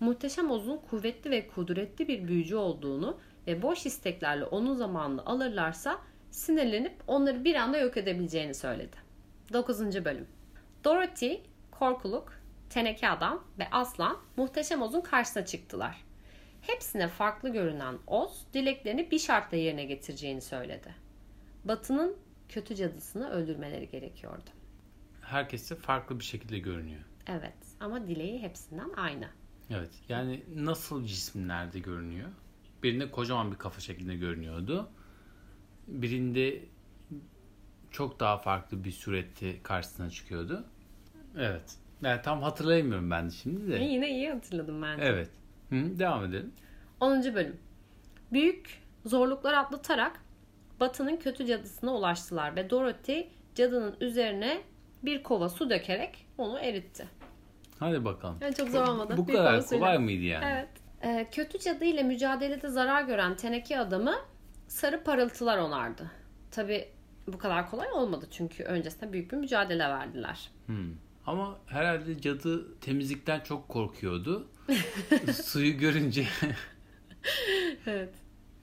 Muhteşem 0.01 0.51
Oz'un 0.51 0.77
kuvvetli 0.91 1.31
ve 1.31 1.49
kudretli 1.49 2.09
bir 2.09 2.29
büyücü 2.29 2.57
olduğunu 2.57 3.19
ve 3.47 3.63
boş 3.63 3.87
isteklerle 3.87 4.45
onun 4.45 4.75
zamanını 4.75 5.27
alırlarsa 5.27 5.99
sinirlenip 6.31 6.95
onları 7.07 7.45
bir 7.45 7.55
anda 7.55 7.79
yok 7.79 7.97
edebileceğini 7.97 8.55
söyledi. 8.55 8.97
9. 9.53 10.05
bölüm. 10.05 10.27
Dorothy, 10.85 11.41
Korkuluk, 11.71 12.33
Teneke 12.71 13.09
Adam 13.09 13.45
ve 13.59 13.69
Aslan 13.71 14.19
Muhteşem 14.37 14.83
Oz'un 14.83 15.01
karşısına 15.01 15.47
çıktılar. 15.47 16.05
Hepsine 16.61 17.09
farklı 17.09 17.49
görünen 17.49 17.95
Oz, 18.07 18.47
dileklerini 18.55 19.11
bir 19.11 19.19
şartla 19.19 19.57
yerine 19.57 19.85
getireceğini 19.85 20.41
söyledi. 20.41 20.95
Batı'nın 21.65 22.17
kötü 22.49 22.75
cadısını 22.75 23.31
öldürmeleri 23.31 23.89
gerekiyordu. 23.89 24.51
Herkese 25.21 25.75
farklı 25.77 26.19
bir 26.19 26.25
şekilde 26.25 26.59
görünüyor. 26.59 27.03
Evet 27.27 27.57
ama 27.81 28.09
dileği 28.09 28.43
hepsinden 28.43 28.91
aynı. 28.97 29.29
Evet. 29.71 29.91
Yani 30.09 30.43
nasıl 30.55 31.05
cisimlerde 31.05 31.79
görünüyor? 31.79 32.29
Birinde 32.83 33.11
kocaman 33.11 33.53
bir 33.53 33.57
kafa 33.57 33.81
şeklinde 33.81 34.17
görünüyordu. 34.17 34.89
Birinde 35.89 36.63
çok 37.91 38.21
daha 38.21 38.39
farklı 38.39 38.85
bir 38.85 38.93
surette 38.93 39.63
karşısına 39.63 40.11
çıkıyordu. 40.11 40.65
Evet. 41.39 41.77
Yani 42.03 42.23
tam 42.23 42.43
hatırlayamıyorum 42.43 43.11
ben 43.11 43.27
de 43.27 43.31
şimdi 43.31 43.73
de. 43.73 43.77
yine 43.77 44.11
iyi 44.11 44.31
hatırladım 44.31 44.83
bence. 44.83 45.05
Evet. 45.05 45.31
Hı, 45.71 45.99
devam 45.99 46.25
edelim. 46.25 46.53
10. 47.01 47.23
bölüm. 47.35 47.57
Büyük 48.33 48.83
zorluklar 49.05 49.55
atlatarak 49.55 50.21
Batı'nın 50.81 51.17
kötü 51.17 51.47
cadısına 51.47 51.95
ulaştılar 51.95 52.57
ve 52.57 52.71
Dorothy 52.71 53.29
cadının 53.55 53.97
üzerine 54.01 54.61
bir 55.03 55.23
kova 55.23 55.49
su 55.49 55.71
dökerek 55.71 56.27
onu 56.39 56.59
eritti. 56.59 57.09
Hadi 57.79 58.05
bakalım. 58.05 58.37
Yani 58.41 58.55
çok 58.55 58.69
zor 58.69 58.89
olmadı. 58.89 59.15
Bu 59.17 59.29
Bir 59.29 59.33
kadar 59.33 59.67
kolay 59.67 59.99
mıydı 59.99 60.23
yani? 60.23 60.45
Evet. 60.45 60.69
Ee, 61.03 61.27
kötü 61.33 61.59
cadı 61.59 61.85
ile 61.85 62.03
mücadelede 62.03 62.69
zarar 62.69 63.03
gören 63.03 63.37
teneke 63.37 63.79
adamı 63.79 64.15
sarı 64.69 65.05
parıltılar 65.05 65.59
onardı. 65.59 66.11
Tabi 66.51 66.89
bu 67.27 67.39
kadar 67.39 67.71
kolay 67.71 67.93
olmadı 67.93 68.27
çünkü 68.31 68.65
öncesinde 68.65 69.13
büyük 69.13 69.33
bir 69.33 69.37
mücadele 69.37 69.89
verdiler. 69.89 70.51
Hmm. 70.67 70.95
Ama 71.27 71.59
herhalde 71.67 72.21
cadı 72.21 72.79
temizlikten 72.81 73.41
çok 73.41 73.69
korkuyordu. 73.69 74.49
Suyu 75.45 75.79
görünce 75.79 76.27
Evet. 77.87 78.15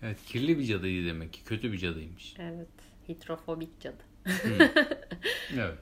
Evet 0.04 0.26
kirli 0.26 0.60
bir 0.60 0.64
cadıydı 0.64 1.08
demek 1.08 1.34
ki. 1.34 1.44
Kötü 1.44 1.72
bir 1.72 1.78
cadıymış. 1.78 2.36
Evet. 2.40 2.68
Hidrofobik 3.10 3.80
cadı. 3.80 4.04
Evet. 5.58 5.78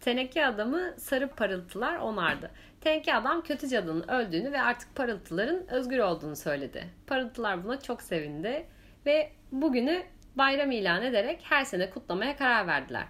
Teneke 0.00 0.46
adamı 0.46 0.94
sarı 0.98 1.28
parıltılar 1.28 1.96
onardı. 1.96 2.50
Teneke 2.80 3.14
adam 3.14 3.42
kötü 3.42 3.68
cadının 3.68 4.08
öldüğünü 4.08 4.52
ve 4.52 4.62
artık 4.62 4.94
parıltıların 4.94 5.70
özgür 5.70 5.98
olduğunu 5.98 6.36
söyledi. 6.36 6.84
Parıltılar 7.06 7.64
buna 7.64 7.80
çok 7.80 8.02
sevindi 8.02 8.66
ve 9.06 9.32
bugünü 9.52 10.02
bayram 10.34 10.70
ilan 10.70 11.02
ederek 11.02 11.40
her 11.42 11.64
sene 11.64 11.90
kutlamaya 11.90 12.36
karar 12.36 12.66
verdiler. 12.66 13.04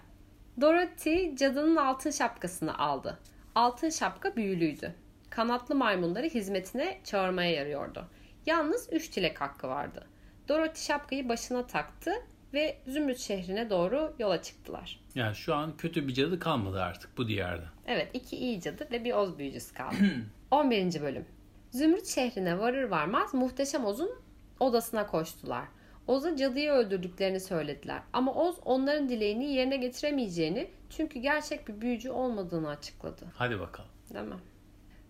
Dorothy 0.61 1.35
cadının 1.35 1.75
altın 1.75 2.11
şapkasını 2.11 2.77
aldı. 2.77 3.19
Altın 3.55 3.89
şapka 3.89 4.35
büyülüydü. 4.35 4.93
Kanatlı 5.29 5.75
maymunları 5.75 6.27
hizmetine 6.27 7.01
çağırmaya 7.03 7.51
yarıyordu. 7.51 8.07
Yalnız 8.45 8.89
üç 8.91 9.15
dilek 9.15 9.41
hakkı 9.41 9.67
vardı. 9.67 10.07
Dorothy 10.49 10.85
şapkayı 10.85 11.29
başına 11.29 11.67
taktı 11.67 12.11
ve 12.53 12.77
Zümrüt 12.87 13.17
şehrine 13.17 13.69
doğru 13.69 14.13
yola 14.19 14.41
çıktılar. 14.41 14.99
Yani 15.15 15.35
şu 15.35 15.55
an 15.55 15.77
kötü 15.77 16.07
bir 16.07 16.13
cadı 16.13 16.39
kalmadı 16.39 16.81
artık 16.81 17.17
bu 17.17 17.27
diyarda. 17.27 17.65
Evet 17.87 18.09
iki 18.13 18.37
iyi 18.37 18.61
cadı 18.61 18.87
ve 18.91 19.03
bir 19.03 19.13
Oz 19.13 19.37
büyücüsü 19.37 19.73
kaldı. 19.73 19.95
11. 20.51 21.01
bölüm. 21.01 21.25
Zümrüt 21.71 22.05
şehrine 22.07 22.59
varır 22.59 22.83
varmaz 22.83 23.33
Muhteşem 23.33 23.85
Oz'un 23.85 24.11
odasına 24.59 25.07
koştular. 25.07 25.65
Oz'a 26.07 26.35
cadıyı 26.35 26.71
öldürdüklerini 26.71 27.39
söylediler. 27.39 28.01
Ama 28.13 28.33
Oz 28.33 28.55
onların 28.65 29.09
dileğini 29.09 29.53
yerine 29.53 29.77
getiremeyeceğini 29.77 30.69
çünkü 30.89 31.19
gerçek 31.19 31.67
bir 31.67 31.81
büyücü 31.81 32.09
olmadığını 32.09 32.69
açıkladı. 32.69 33.25
Hadi 33.35 33.59
bakalım. 33.59 33.89
Değil 34.13 34.25
mi? 34.25 34.35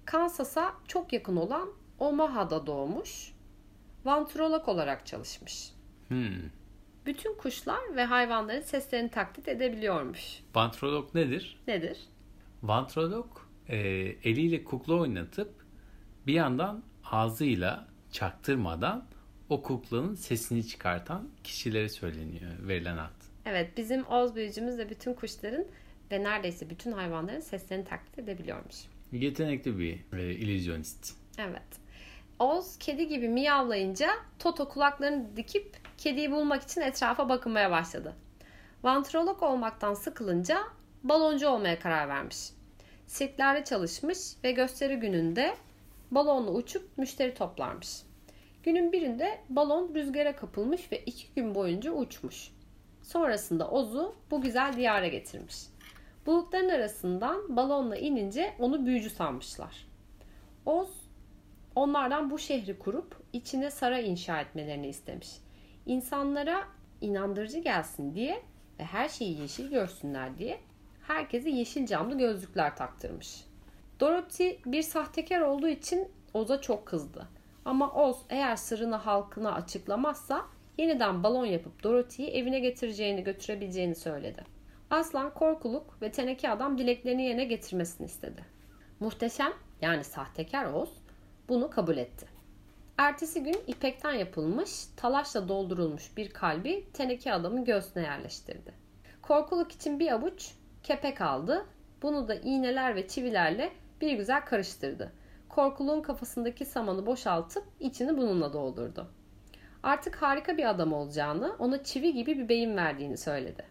Kansas'a 0.06 0.74
çok 0.88 1.14
yakın 1.14 1.36
olan 1.36 1.70
Omaha'da 2.00 2.68
doğmuş. 2.68 3.37
Vantrolog 4.08 4.70
olarak 4.70 5.06
çalışmış. 5.06 5.70
Hmm. 6.08 6.50
Bütün 7.06 7.38
kuşlar 7.38 7.96
ve 7.96 8.06
hayvanların 8.06 8.62
seslerini 8.62 9.10
taklit 9.10 9.48
edebiliyormuş. 9.48 10.40
Vantrolog 10.56 11.16
nedir? 11.16 11.60
Nedir? 11.68 11.98
Vantrolog 12.64 13.28
e, 13.70 13.78
eliyle 14.24 14.64
kukla 14.64 14.94
oynatıp 14.94 15.54
Bir 16.28 16.34
yandan 16.34 16.84
ağzıyla 17.12 17.88
çaktırmadan 18.12 19.08
o 19.50 19.62
kuklanın 19.62 20.16
sesini 20.16 20.68
çıkartan 20.68 21.30
kişilere 21.44 21.90
söyleniyor 21.90 22.52
verilen 22.68 22.98
ad. 22.98 23.22
Evet 23.46 23.78
bizim 23.78 24.08
Oz 24.08 24.36
büyücümüz 24.36 24.78
de 24.78 24.90
bütün 24.90 25.14
kuşların 25.14 25.66
ve 26.12 26.24
neredeyse 26.24 26.70
bütün 26.70 26.92
hayvanların 26.92 27.40
seslerini 27.40 27.86
taklit 27.86 28.20
edebiliyormuş. 28.20 28.76
Yetenekli 29.12 29.80
bir 29.80 30.18
e, 30.18 30.34
illüzyonist. 30.34 31.16
Evet. 31.38 31.87
Oz 32.40 32.78
kedi 32.78 33.08
gibi 33.08 33.30
miyavlayınca 33.30 34.10
Toto 34.40 34.70
kulaklarını 34.70 35.36
dikip 35.36 35.78
kediyi 35.98 36.32
bulmak 36.32 36.64
için 36.64 36.82
etrafa 36.82 37.30
bakınmaya 37.30 37.72
başladı. 37.72 38.14
Vantrolog 38.84 39.44
olmaktan 39.44 39.94
sıkılınca 39.94 40.64
baloncu 41.04 41.48
olmaya 41.48 41.80
karar 41.80 42.10
vermiş. 42.10 42.38
Sirklerde 43.08 43.64
çalışmış 43.64 44.20
ve 44.44 44.52
gösteri 44.52 44.96
gününde 44.96 45.56
balonla 46.12 46.52
uçup 46.52 46.98
müşteri 46.98 47.34
toplarmış. 47.34 48.02
Günün 48.64 48.92
birinde 48.92 49.40
balon 49.50 49.96
rüzgara 49.96 50.36
kapılmış 50.36 50.92
ve 50.92 51.00
iki 51.00 51.34
gün 51.36 51.56
boyunca 51.56 51.92
uçmuş. 51.92 52.52
Sonrasında 53.04 53.70
Oz'u 53.70 54.16
bu 54.32 54.42
güzel 54.42 54.74
diyara 54.74 55.08
getirmiş. 55.08 55.58
Bulutların 56.26 56.70
arasından 56.70 57.56
balonla 57.56 57.98
inince 57.98 58.54
onu 58.60 58.86
büyücü 58.86 59.10
sanmışlar. 59.10 59.88
Oz 60.66 60.90
onlardan 61.78 62.30
bu 62.30 62.40
şehri 62.40 62.80
kurup 62.80 63.16
içine 63.34 63.72
saray 63.72 64.10
inşa 64.10 64.42
etmelerini 64.42 64.88
istemiş. 64.88 65.30
İnsanlara 65.86 66.64
inandırıcı 67.02 67.60
gelsin 67.60 68.16
diye 68.16 68.42
ve 68.80 68.84
her 68.84 69.10
şeyi 69.10 69.42
yeşil 69.42 69.70
görsünler 69.70 70.38
diye 70.38 70.60
herkese 71.08 71.50
yeşil 71.50 71.86
camlı 71.86 72.18
gözlükler 72.18 72.76
taktırmış. 72.76 73.44
Dorothy 74.00 74.52
bir 74.66 74.82
sahtekar 74.82 75.42
olduğu 75.42 75.68
için 75.68 76.08
Oz'a 76.34 76.62
çok 76.62 76.86
kızdı. 76.86 77.28
Ama 77.66 77.94
Oz 77.94 78.18
eğer 78.30 78.56
sırrını 78.56 78.96
halkına 78.96 79.54
açıklamazsa 79.54 80.46
yeniden 80.78 81.24
balon 81.24 81.46
yapıp 81.46 81.84
Dorothy'yi 81.84 82.30
evine 82.30 82.60
getireceğini 82.60 83.24
götürebileceğini 83.24 83.96
söyledi. 83.96 84.44
Aslan 84.90 85.34
korkuluk 85.34 86.02
ve 86.02 86.12
teneke 86.12 86.50
adam 86.50 86.78
dileklerini 86.78 87.24
yerine 87.24 87.46
getirmesini 87.46 88.06
istedi. 88.06 88.46
Muhteşem 89.00 89.54
yani 89.82 90.04
sahtekar 90.04 90.66
Oz 90.66 91.07
bunu 91.50 91.70
kabul 91.70 91.98
etti. 91.98 92.26
Ertesi 92.98 93.44
gün 93.44 93.58
ipekten 93.68 94.14
yapılmış, 94.14 94.86
talaşla 94.98 95.48
doldurulmuş 95.48 96.18
bir 96.18 96.30
kalbi 96.30 96.88
teneke 96.94 97.34
adamın 97.34 97.66
göğsüne 97.66 98.04
yerleştirdi. 98.04 98.74
Korkuluk 99.22 99.72
için 99.72 100.00
bir 100.00 100.12
avuç 100.12 100.52
kepek 100.84 101.22
aldı. 101.22 101.66
Bunu 102.02 102.28
da 102.28 102.36
iğneler 102.36 102.96
ve 102.96 103.08
çivilerle 103.08 103.72
bir 104.02 104.14
güzel 104.14 104.46
karıştırdı. 104.46 105.12
Korkuluğun 105.50 106.02
kafasındaki 106.02 106.66
samanı 106.66 107.06
boşaltıp 107.06 107.64
içini 107.80 108.18
bununla 108.18 108.54
doldurdu. 108.54 109.12
Artık 109.84 110.16
harika 110.16 110.58
bir 110.58 110.70
adam 110.70 110.94
olacağını, 110.94 111.56
ona 111.60 111.84
çivi 111.84 112.14
gibi 112.14 112.38
bir 112.38 112.50
beyin 112.50 112.78
verdiğini 112.78 113.18
söyledi. 113.18 113.66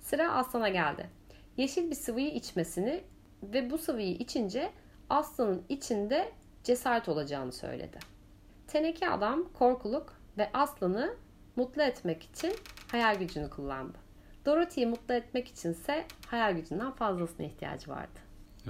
Sıra 0.00 0.32
aslana 0.32 0.68
geldi. 0.68 1.10
Yeşil 1.56 1.90
bir 1.90 1.94
sıvıyı 1.94 2.30
içmesini 2.30 3.04
ve 3.42 3.70
bu 3.70 3.78
sıvıyı 3.78 4.14
içince 4.14 4.70
aslanın 5.10 5.62
içinde 5.68 6.32
cesaret 6.64 7.08
olacağını 7.08 7.52
söyledi. 7.52 7.98
Teneke 8.66 9.08
adam 9.08 9.48
korkuluk 9.52 10.14
ve 10.38 10.50
aslanı 10.52 11.14
mutlu 11.56 11.82
etmek 11.82 12.22
için 12.22 12.52
hayal 12.90 13.18
gücünü 13.18 13.50
kullandı. 13.50 13.98
Dorothy'yi 14.46 14.86
mutlu 14.86 15.14
etmek 15.14 15.48
içinse 15.48 16.06
hayal 16.26 16.52
gücünden 16.56 16.92
fazlasına 16.92 17.46
ihtiyacı 17.46 17.90
vardı. 17.90 18.20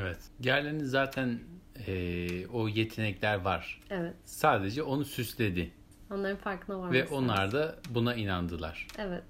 Evet. 0.00 0.18
Diğerlerinin 0.42 0.84
zaten 0.84 1.40
e, 1.86 2.46
o 2.46 2.68
yetenekler 2.68 3.36
var. 3.36 3.80
Evet. 3.90 4.14
Sadece 4.24 4.82
onu 4.82 5.04
süsledi. 5.04 5.70
Onların 6.10 6.36
farkına 6.36 6.78
varmak 6.78 6.92
Ve 6.92 7.06
onlar 7.06 7.52
da 7.52 7.76
buna 7.90 8.14
inandılar. 8.14 8.86
Evet. 8.98 9.24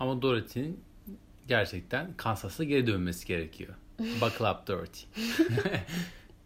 Ama 0.00 0.22
Dorothy'nin 0.22 0.84
gerçekten 1.48 2.12
Kansas'a 2.16 2.64
geri 2.64 2.86
dönmesi 2.86 3.26
gerekiyor. 3.26 3.74
Buckle 3.98 4.50
up 4.50 4.66
Dorothy. 4.66 5.06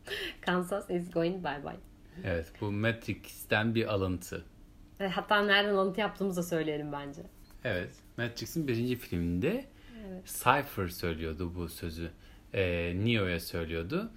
Kansas 0.41 0.91
is 0.91 1.11
going 1.11 1.45
bye 1.45 1.65
bye. 1.65 1.81
Evet 2.25 2.53
bu 2.61 2.73
Matrix'ten 2.73 3.75
bir 3.75 3.93
alıntı. 3.93 4.45
E, 5.01 5.09
hatta 5.09 5.43
nereden 5.43 5.75
alıntı 5.75 6.01
yaptığımızı 6.01 6.37
da 6.37 6.43
söyleyelim 6.47 6.93
bence. 6.93 7.23
Evet. 7.65 7.91
Matrix'in 8.17 8.69
birinci 8.69 8.97
filminde 8.97 9.65
Evet. 10.09 10.27
Cypher 10.27 10.89
söylüyordu 10.89 11.55
bu 11.55 11.69
sözü. 11.69 12.11
Ee, 12.55 12.93
Neo'ya 12.97 13.41
söylüyordu. 13.41 14.11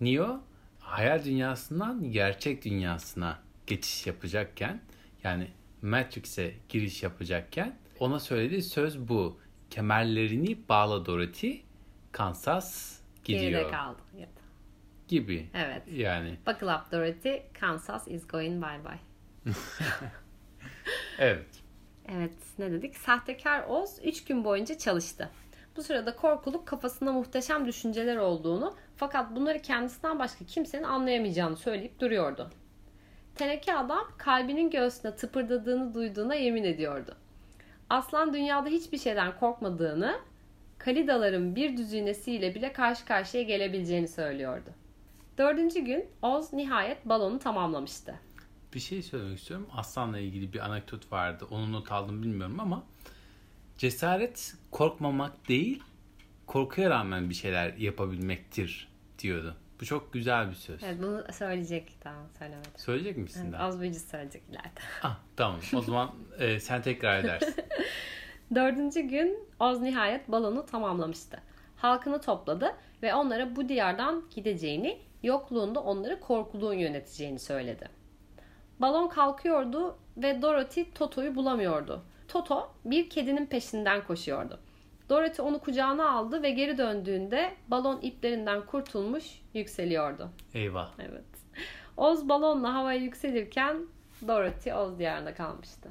Neo 0.00 0.40
hayal 0.78 1.24
dünyasından 1.24 2.12
gerçek 2.12 2.64
dünyasına 2.64 3.38
geçiş 3.66 4.06
yapacakken 4.06 4.80
yani 5.24 5.48
Matrix'e 5.82 6.54
giriş 6.68 7.02
yapacakken 7.02 7.76
ona 7.98 8.20
söylediği 8.20 8.62
söz 8.62 9.08
bu. 9.08 9.40
Kemerlerini 9.70 10.58
bağla 10.68 11.06
Dorothy. 11.06 11.60
Kansas 12.12 12.98
gidiyor. 13.24 13.42
Geride 13.42 13.70
kaldı. 13.70 13.98
Evet. 14.18 14.28
Gibi. 15.10 15.46
Evet. 15.54 15.82
Yani 15.92 16.38
Buckle 16.46 16.74
up 16.74 16.92
Dorothy. 16.92 17.38
Kansas 17.60 18.08
is 18.08 18.28
going 18.28 18.64
bye 18.64 18.80
bye. 18.84 19.54
evet. 21.18 21.46
Evet 22.08 22.32
ne 22.58 22.70
dedik? 22.70 22.96
Sahtekar 22.96 23.64
Oz 23.68 23.90
3 24.04 24.24
gün 24.24 24.44
boyunca 24.44 24.78
çalıştı. 24.78 25.30
Bu 25.76 25.82
sırada 25.82 26.16
korkuluk 26.16 26.66
kafasında 26.66 27.12
muhteşem 27.12 27.66
düşünceler 27.66 28.16
olduğunu 28.16 28.76
fakat 28.96 29.36
bunları 29.36 29.62
kendisinden 29.62 30.18
başka 30.18 30.44
kimsenin 30.44 30.82
anlayamayacağını 30.82 31.56
söyleyip 31.56 32.00
duruyordu. 32.00 32.50
Teneke 33.34 33.74
adam 33.74 34.04
kalbinin 34.18 34.70
göğsüne 34.70 35.16
tıpırdadığını 35.16 35.94
duyduğuna 35.94 36.34
yemin 36.34 36.64
ediyordu. 36.64 37.16
Aslan 37.90 38.34
dünyada 38.34 38.68
hiçbir 38.68 38.98
şeyden 38.98 39.38
korkmadığını, 39.40 40.20
kalidaların 40.78 41.56
bir 41.56 41.76
düzinesiyle 41.76 42.54
bile 42.54 42.72
karşı 42.72 43.04
karşıya 43.04 43.42
gelebileceğini 43.42 44.08
söylüyordu. 44.08 44.70
Dördüncü 45.38 45.80
gün 45.80 46.06
Oz 46.22 46.52
nihayet 46.52 47.08
balonu 47.08 47.38
tamamlamıştı. 47.38 48.14
Bir 48.74 48.80
şey 48.80 49.02
söylemek 49.02 49.38
istiyorum. 49.38 49.66
Aslan'la 49.72 50.18
ilgili 50.18 50.52
bir 50.52 50.58
anekdot 50.58 51.12
vardı. 51.12 51.46
Onu 51.50 51.72
not 51.72 51.92
aldım 51.92 52.22
bilmiyorum 52.22 52.60
ama 52.60 52.82
cesaret 53.78 54.54
korkmamak 54.70 55.48
değil, 55.48 55.82
korkuya 56.46 56.90
rağmen 56.90 57.30
bir 57.30 57.34
şeyler 57.34 57.74
yapabilmektir 57.74 58.88
diyordu. 59.18 59.56
Bu 59.80 59.84
çok 59.84 60.12
güzel 60.12 60.50
bir 60.50 60.54
söz. 60.54 60.82
Evet 60.82 60.96
bunu 61.02 61.24
söyleyecek 61.32 61.96
tamam 62.00 62.26
söylemedim. 62.38 62.70
Söyleyecek 62.76 63.16
misin 63.16 63.42
Evet, 63.42 63.52
daha? 63.52 63.64
az 63.64 63.80
büyücü 63.80 63.98
söyleyecek 63.98 64.42
ileride. 64.50 64.80
Ah, 65.02 65.18
tamam. 65.36 65.60
O 65.74 65.82
zaman 65.82 66.10
e, 66.38 66.60
sen 66.60 66.82
tekrar 66.82 67.20
edersin. 67.20 67.54
Dördüncü 68.54 69.00
gün 69.00 69.48
Oz 69.60 69.80
nihayet 69.80 70.28
balonu 70.30 70.66
tamamlamıştı. 70.66 71.40
Halkını 71.76 72.20
topladı 72.20 72.76
ve 73.02 73.14
onlara 73.14 73.56
bu 73.56 73.68
diyardan 73.68 74.24
gideceğini, 74.34 74.98
yokluğunda 75.22 75.80
onları 75.82 76.20
korkuluğun 76.20 76.74
yöneteceğini 76.74 77.38
söyledi. 77.38 77.88
Balon 78.80 79.08
kalkıyordu 79.08 79.96
ve 80.16 80.42
Dorothy 80.42 80.90
Toto'yu 80.94 81.34
bulamıyordu. 81.34 82.02
Toto 82.28 82.72
bir 82.84 83.10
kedinin 83.10 83.46
peşinden 83.46 84.04
koşuyordu. 84.06 84.60
Dorothy 85.08 85.42
onu 85.42 85.58
kucağına 85.58 86.10
aldı 86.10 86.42
ve 86.42 86.50
geri 86.50 86.78
döndüğünde 86.78 87.52
balon 87.68 88.00
iplerinden 88.00 88.66
kurtulmuş 88.66 89.24
yükseliyordu. 89.54 90.30
Eyvah. 90.54 90.90
Evet. 90.98 91.24
Oz 91.96 92.28
balonla 92.28 92.74
havaya 92.74 92.98
yükselirken 92.98 93.86
Dorothy 94.28 94.74
Oz 94.74 94.98
diyarında 94.98 95.34
kalmıştı. 95.34 95.88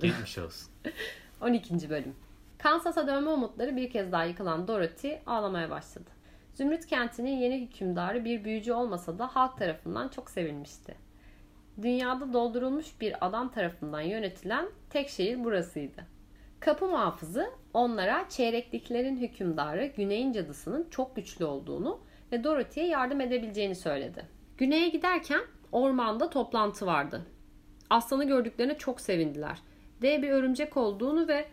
Geçmiş 0.00 0.38
olsun. 0.38 0.72
12. 1.40 1.90
bölüm. 1.90 2.14
Kansas'a 2.58 3.06
dönme 3.06 3.30
umutları 3.30 3.76
bir 3.76 3.90
kez 3.90 4.12
daha 4.12 4.24
yıkılan 4.24 4.68
Dorothy 4.68 5.14
ağlamaya 5.26 5.70
başladı. 5.70 6.10
Zümrüt 6.56 6.86
kentinin 6.86 7.38
yeni 7.38 7.60
hükümdarı 7.60 8.24
bir 8.24 8.44
büyücü 8.44 8.72
olmasa 8.72 9.18
da 9.18 9.26
halk 9.26 9.58
tarafından 9.58 10.08
çok 10.08 10.30
sevilmişti. 10.30 10.94
Dünyada 11.82 12.32
doldurulmuş 12.32 13.00
bir 13.00 13.26
adam 13.26 13.50
tarafından 13.50 14.00
yönetilen 14.00 14.68
tek 14.90 15.08
şehir 15.08 15.44
burasıydı. 15.44 16.02
Kapı 16.60 16.86
muhafızı 16.86 17.50
onlara 17.74 18.28
çeyrekliklerin 18.28 19.16
hükümdarı 19.16 19.86
Güney'in 19.86 20.32
cadısının 20.32 20.86
çok 20.90 21.16
güçlü 21.16 21.44
olduğunu 21.44 22.00
ve 22.32 22.44
Dorothy'ye 22.44 22.86
yardım 22.86 23.20
edebileceğini 23.20 23.74
söyledi. 23.74 24.26
Güney'e 24.58 24.88
giderken 24.88 25.40
ormanda 25.72 26.30
toplantı 26.30 26.86
vardı. 26.86 27.22
Aslanı 27.90 28.24
gördüklerine 28.24 28.78
çok 28.78 29.00
sevindiler. 29.00 29.58
Dev 30.02 30.22
bir 30.22 30.30
örümcek 30.30 30.76
olduğunu 30.76 31.28
ve 31.28 31.44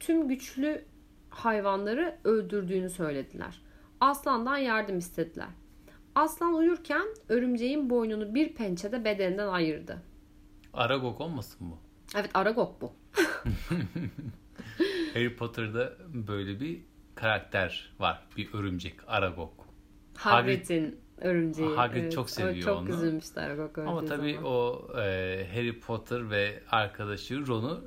tüm 0.00 0.28
güçlü 0.28 0.84
hayvanları 1.30 2.16
öldürdüğünü 2.24 2.90
söylediler. 2.90 3.63
Aslandan 4.04 4.56
yardım 4.56 4.98
istediler. 4.98 5.48
Aslan 6.14 6.54
uyurken 6.54 7.06
örümceğin 7.28 7.90
boynunu 7.90 8.34
bir 8.34 8.54
pençede 8.54 9.04
bedeninden 9.04 9.48
ayırdı. 9.48 10.02
Aragog 10.72 11.20
olmasın 11.20 11.70
bu? 11.70 11.78
Evet 12.18 12.30
Aragog 12.34 12.80
bu. 12.80 12.92
Harry 15.14 15.36
Potter'da 15.36 15.92
böyle 16.08 16.60
bir 16.60 16.80
karakter 17.14 17.94
var. 17.98 18.26
Bir 18.36 18.54
örümcek. 18.54 18.94
Aragog. 19.06 19.52
Hagrid'in 20.14 21.00
örümceği. 21.18 21.68
Hagrid 21.76 22.02
Evet, 22.02 22.12
çok 22.12 22.30
seviyor 22.30 22.64
çok 22.64 22.78
onu. 22.80 22.88
üzülmüştü 22.88 23.40
Aragog 23.40 23.78
Ama 23.78 24.04
tabii 24.04 24.34
zaman. 24.34 24.50
o 24.50 24.88
e, 25.00 25.46
Harry 25.54 25.80
Potter 25.80 26.30
ve 26.30 26.62
arkadaşı 26.70 27.46
Ron'u 27.46 27.84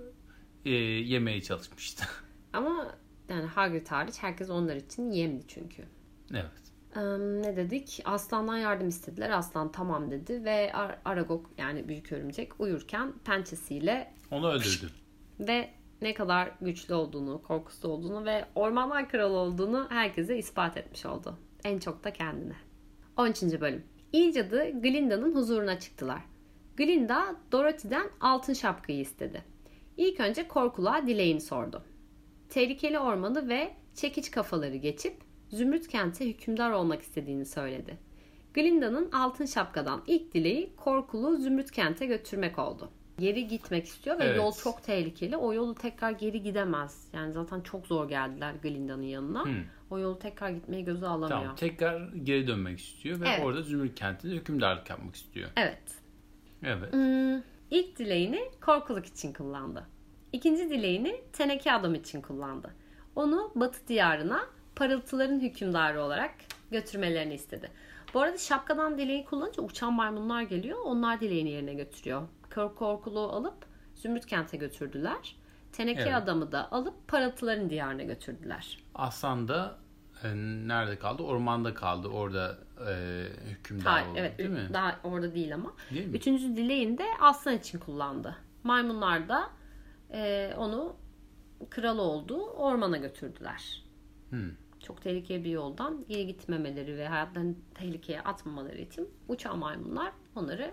e, 0.66 0.70
yemeye 0.72 1.42
çalışmıştı. 1.42 2.06
Ama 2.54 2.96
yani 3.30 3.46
Hagrid 3.46 3.88
hariç 3.88 4.16
herkes 4.22 4.50
onlar 4.50 4.76
için 4.76 5.12
yemdi 5.12 5.44
çünkü. 5.48 5.84
Evet. 6.32 6.52
Ee, 6.96 7.00
ne 7.42 7.56
dedik? 7.56 8.02
Aslandan 8.06 8.58
yardım 8.58 8.88
istediler. 8.88 9.30
Aslan 9.30 9.72
tamam 9.72 10.12
dedi 10.12 10.44
ve 10.44 10.74
Ar- 10.74 11.00
Aragog 11.06 11.46
yani 11.58 11.88
büyük 11.88 12.12
örümcek 12.12 12.60
uyurken 12.60 13.14
pençesiyle 13.26 14.14
Onu 14.32 14.48
öldürdü. 14.52 14.90
ve 15.40 15.70
ne 16.02 16.14
kadar 16.14 16.52
güçlü 16.62 16.94
olduğunu, 16.94 17.42
korkusuz 17.44 17.86
olduğunu 17.86 18.26
ve 18.26 18.46
ormanlar 18.56 19.10
kralı 19.10 19.38
olduğunu 19.38 19.88
herkese 19.90 20.38
ispat 20.38 20.78
etmiş 20.78 21.06
oldu. 21.06 21.38
En 21.64 21.78
çok 21.80 22.04
da 22.04 22.14
kendine. 22.14 22.56
13. 23.18 23.42
bölüm. 23.42 23.84
İyi 24.14 24.34
cadı 24.34 24.82
Glinda'nın 24.82 25.36
huzuruna 25.36 25.80
çıktılar. 25.80 26.22
Glinda 26.78 27.36
Dorothy'den 27.52 28.10
altın 28.22 28.54
şapkayı 28.54 29.00
istedi. 29.00 29.44
İlk 29.98 30.20
önce 30.20 30.48
korkuluğa 30.48 31.08
dileğini 31.08 31.42
sordu. 31.42 31.84
Tehlikeli 32.50 33.00
ormanı 33.00 33.50
ve 33.50 33.74
çekiç 33.96 34.32
kafaları 34.32 34.76
geçip 34.76 35.27
Zümrüt 35.50 35.88
kente 35.88 36.30
hükümdar 36.30 36.72
olmak 36.72 37.02
istediğini 37.02 37.46
söyledi. 37.46 37.98
Glinda'nın 38.54 39.12
altın 39.12 39.46
şapkadan 39.46 40.04
ilk 40.08 40.34
dileği 40.34 40.76
korkulu 40.76 41.38
Zümrüt 41.38 41.72
kente 41.72 42.06
götürmek 42.06 42.60
oldu. 42.60 42.90
Geri 43.20 43.48
gitmek 43.48 43.86
istiyor 43.86 44.20
ve 44.20 44.24
Evet. 44.24 44.38
yol 44.38 44.52
çok 44.54 44.84
tehlikeli. 44.84 45.38
O 45.38 45.54
yolu 45.54 45.76
tekrar 45.76 46.12
geri 46.12 46.42
gidemez. 46.44 47.08
Yani 47.14 47.34
zaten 47.34 47.62
çok 47.62 47.88
zor 47.88 48.10
geldiler 48.10 48.54
Glinda'nın 48.64 49.02
yanına. 49.04 49.46
Hmm. 49.46 49.64
O 49.90 50.00
yolu 50.00 50.20
tekrar 50.20 50.50
gitmeyi 50.50 50.86
göze 50.86 51.08
alamıyor. 51.08 51.42
Tamam. 51.42 51.56
Tekrar 51.56 52.14
geri 52.14 52.48
dönmek 52.48 52.80
istiyor 52.80 53.20
ve 53.20 53.30
Evet. 53.30 53.46
orada 53.46 53.62
Zümrüt 53.62 53.96
kentinde 53.96 54.36
hükümdarlık 54.36 54.90
yapmak 54.90 55.16
istiyor. 55.16 55.50
Evet. 55.56 55.82
Evet. 56.64 56.94
Hmm, 56.94 57.42
ilk 57.72 58.00
dileğini 58.00 58.40
korkuluk 58.62 59.06
için 59.06 59.34
kullandı. 59.34 59.84
İkinci 60.34 60.70
dileğini 60.70 61.22
teneke 61.34 61.72
adam 61.72 61.96
için 61.96 62.22
kullandı. 62.22 62.74
Onu 63.16 63.52
batı 63.56 63.88
diyarına 63.88 64.40
parıltıların 64.78 65.40
hükümdarı 65.40 66.02
olarak 66.04 66.32
götürmelerini 66.72 67.34
istedi. 67.34 67.72
Bu 68.14 68.22
arada 68.22 68.38
şapkadan 68.38 68.98
dileği 68.98 69.26
kullanınca 69.26 69.64
uçan 69.64 69.94
maymunlar 69.94 70.42
geliyor. 70.42 70.78
Onlar 70.86 71.20
dileğini 71.22 71.50
yerine 71.50 71.74
götürüyor. 71.74 72.28
Kor- 72.56 72.76
Korkuluğu 72.76 73.30
alıp 73.32 73.66
Zümrüt 73.96 74.26
kente 74.26 74.58
götürdüler. 74.58 75.36
Teneke 75.72 76.02
Evet. 76.02 76.14
adamı 76.16 76.52
da 76.52 76.72
alıp 76.72 77.08
parıltıların 77.08 77.70
diyarına 77.70 78.04
götürdüler. 78.04 78.78
Aslan 78.96 79.48
da 79.48 79.78
e, 80.24 80.36
nerede 80.68 81.00
kaldı? 81.00 81.24
Ormanda 81.24 81.74
kaldı. 81.74 82.08
Orada 82.08 82.58
e, 82.90 83.24
hükümdar 83.50 83.86
Hayır, 83.94 84.08
oldu 84.08 84.18
evet 84.20 84.38
değil 84.38 84.50
mi? 84.50 84.70
daha 84.74 85.00
orada 85.04 85.36
değil 85.36 85.54
ama. 85.54 85.74
Değil 85.92 86.08
mi? 86.08 86.18
Üçüncü 86.18 86.56
dileğini 86.56 86.98
de 86.98 87.06
aslan 87.22 87.58
için 87.58 87.80
kullandı. 87.80 88.36
Maymunlar 88.64 89.30
da 89.30 89.50
e, 90.12 90.54
onu 90.58 90.96
kral 91.70 91.98
olduğu 91.98 92.44
ormana 92.50 92.98
götürdüler. 92.98 93.84
Hmm. 94.30 94.50
Çok 94.84 95.02
tehlikeli 95.02 95.44
bir 95.44 95.50
yoldan 95.50 96.06
geri 96.08 96.28
gitmemeleri 96.28 96.98
ve 96.98 97.08
hayatlarını 97.08 97.56
tehlikeye 97.76 98.22
atmamaları 98.22 98.82
için 98.82 99.10
uçan 99.28 99.58
maymunlar 99.58 100.12
onları 100.36 100.72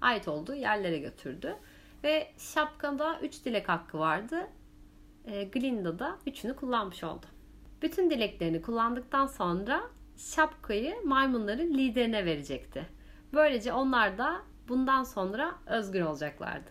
ait 0.00 0.28
olduğu 0.28 0.54
yerlere 0.54 0.98
götürdü. 0.98 1.56
Ve 2.04 2.32
şapkada 2.38 3.20
3 3.20 3.44
dilek 3.44 3.68
hakkı 3.68 3.98
vardı. 3.98 4.46
E, 5.24 5.44
Glinda 5.44 5.98
da 5.98 6.18
üçünü 6.26 6.56
kullanmış 6.56 7.04
oldu. 7.04 7.26
Bütün 7.82 8.10
dileklerini 8.10 8.62
kullandıktan 8.62 9.26
sonra 9.26 9.82
şapkayı 10.16 10.96
maymunların 11.04 11.74
liderine 11.74 12.24
verecekti. 12.24 12.86
Böylece 13.32 13.72
onlar 13.72 14.18
da 14.18 14.42
bundan 14.68 15.04
sonra 15.04 15.54
özgür 15.66 16.02
olacaklardı. 16.02 16.70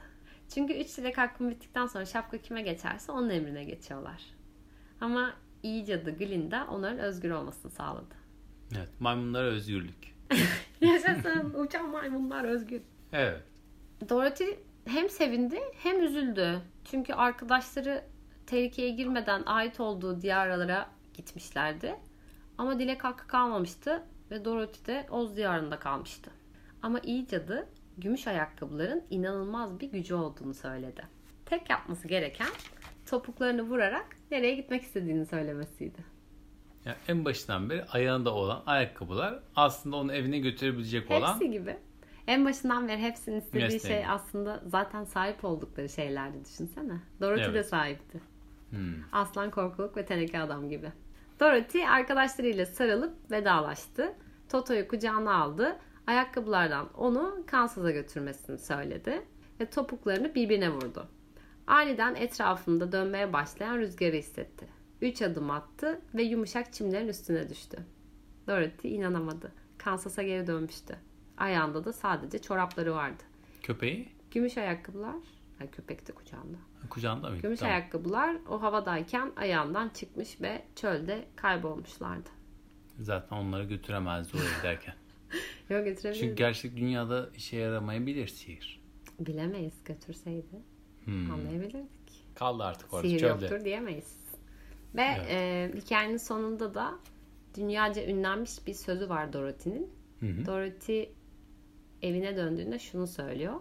Çünkü 0.53 0.73
3 0.73 0.97
dilek 0.97 1.17
hakkım 1.17 1.49
bittikten 1.49 1.85
sonra 1.85 2.05
şapka 2.05 2.37
kime 2.37 2.61
geçerse 2.61 3.11
onun 3.11 3.29
emrine 3.29 3.63
geçiyorlar. 3.63 4.23
Ama 5.01 5.33
iyi 5.65 5.85
cadı 5.85 6.17
Glinda 6.17 6.67
onların 6.71 6.99
özgür 6.99 7.31
olmasını 7.31 7.71
sağladı. 7.71 8.15
Evet. 8.77 8.89
Maymunlara 8.99 9.47
özgürlük. 9.47 10.15
Yaşasın 10.81 11.53
uçan 11.53 11.89
maymunlar 11.89 12.43
özgür. 12.43 12.81
Evet. 13.13 13.41
Dorothy 14.09 14.49
hem 14.85 15.09
sevindi 15.09 15.59
hem 15.83 16.03
üzüldü. 16.03 16.61
Çünkü 16.85 17.13
arkadaşları 17.13 18.03
tehlikeye 18.47 18.89
girmeden 18.89 19.43
ait 19.45 19.79
olduğu 19.79 20.21
diyarlara 20.21 20.89
gitmişlerdi. 21.13 21.95
Ama 22.57 22.79
dilek 22.79 23.03
hakkı 23.03 23.27
kalmamıştı 23.27 24.03
ve 24.31 24.45
Dorothy 24.45 24.85
de 24.85 25.07
Oz 25.09 25.37
diyarında 25.37 25.79
kalmıştı. 25.79 26.31
Ama 26.81 26.99
iyi 26.99 27.27
cadı 27.27 27.67
gümüş 27.97 28.27
ayakkabıların 28.27 29.03
inanılmaz 29.09 29.79
bir 29.79 29.91
gücü 29.91 30.13
olduğunu 30.13 30.53
söyledi. 30.53 31.03
Tek 31.45 31.69
yapması 31.69 32.07
gereken 32.07 32.47
topuklarını 33.05 33.61
vurarak 33.61 34.05
nereye 34.31 34.55
gitmek 34.55 34.81
istediğini 34.81 35.25
söylemesiydi. 35.25 36.15
Yani 36.85 36.97
en 37.07 37.25
başından 37.25 37.69
beri 37.69 37.85
ayağında 37.85 38.33
olan 38.33 38.63
ayakkabılar 38.65 39.39
aslında 39.55 39.95
onu 39.95 40.13
evine 40.13 40.39
götürebilecek 40.39 41.11
olan 41.11 41.33
Hepsi 41.33 41.51
gibi. 41.51 41.77
En 42.27 42.45
başından 42.45 42.87
beri 42.87 43.01
hepsinin 43.01 43.39
istediği 43.39 43.63
Mesleği. 43.63 43.81
şey 43.81 44.05
aslında 44.07 44.63
zaten 44.65 45.03
sahip 45.03 45.45
oldukları 45.45 45.89
şeylerdi 45.89 46.45
düşünsene. 46.45 47.01
Dorothy 47.21 47.45
de 47.45 47.49
Evet. 47.49 47.65
sahipti. 47.65 48.21
Hmm. 48.69 48.93
Aslan 49.11 49.51
korkuluk 49.51 49.97
ve 49.97 50.05
teneke 50.05 50.39
adam 50.39 50.69
gibi. 50.69 50.91
Dorothy 51.39 51.87
arkadaşlarıyla 51.87 52.65
sarılıp 52.65 53.31
vedalaştı. 53.31 54.13
Toto'yu 54.49 54.87
kucağına 54.87 55.33
aldı. 55.35 55.77
Ayakkabılardan 56.07 56.89
onu 56.93 57.43
Kansas'a 57.47 57.91
götürmesini 57.91 58.57
söyledi. 58.57 59.21
Ve 59.59 59.65
topuklarını 59.69 60.35
birbirine 60.35 60.69
vurdu. 60.69 61.07
Aniden 61.67 62.15
etrafında 62.15 62.91
dönmeye 62.91 63.33
başlayan 63.33 63.77
rüzgarı 63.77 64.15
hissetti. 64.15 64.67
Üç 65.01 65.21
adım 65.21 65.49
attı 65.51 66.01
ve 66.15 66.23
yumuşak 66.23 66.73
çimlerin 66.73 67.07
üstüne 67.07 67.49
düştü. 67.49 67.77
Dorothy 68.47 68.95
inanamadı. 68.95 69.51
Kansas'a 69.77 70.23
geri 70.23 70.47
dönmüştü. 70.47 70.95
Ayağında 71.37 71.85
da 71.85 71.93
sadece 71.93 72.39
çorapları 72.39 72.93
vardı. 72.93 73.23
köpeği 73.63 74.09
Gümüş 74.31 74.57
ayakkabılar, 74.57 75.15
ay 75.61 75.71
köpek 75.71 76.07
de 76.07 76.11
kucağında. 76.11 76.57
kucağında 76.89 77.29
mıydı? 77.29 77.41
Gümüş 77.41 77.59
Tamam. 77.59 77.73
ayakkabılar 77.75 78.35
o 78.49 78.61
havadayken 78.61 79.31
ayağından 79.35 79.89
çıkmış 79.89 80.41
ve 80.41 80.65
çölde 80.75 81.25
kaybolmuşlardı. 81.35 82.29
Zaten 82.99 83.37
onları 83.37 83.63
götüremezdi 83.63 84.37
oraya 84.37 84.57
giderken. 84.57 84.93
Yok 85.69 85.85
getirebiliriz. 85.85 86.19
Çünkü 86.19 86.35
gerçek 86.35 86.75
dünyada 86.77 87.29
işe 87.35 87.57
yaramayabilir 87.57 88.27
sihir. 88.27 88.81
Bilemeyiz 89.19 89.83
götürseydi. 89.85 90.61
Hmm. 91.05 91.31
Anlayabilirdik. 91.31 92.25
Kaldı 92.35 92.63
artık 92.63 92.93
orada 92.93 93.07
Sihir 93.07 93.19
çölde. 93.19 93.45
yoktur 93.45 93.65
diyemeyiz. 93.65 94.17
Ve 94.95 95.01
Evet. 95.01 95.27
e, 95.29 95.71
hikayenin 95.77 96.17
sonunda 96.17 96.73
da 96.73 96.93
dünyaca 97.57 98.05
ünlenmiş 98.05 98.51
bir 98.67 98.73
sözü 98.73 99.09
var 99.09 99.33
Dorothy'nin. 99.33 99.89
Dorothy 100.45 101.03
evine 102.01 102.37
döndüğünde 102.37 102.79
şunu 102.79 103.07
söylüyor. 103.07 103.53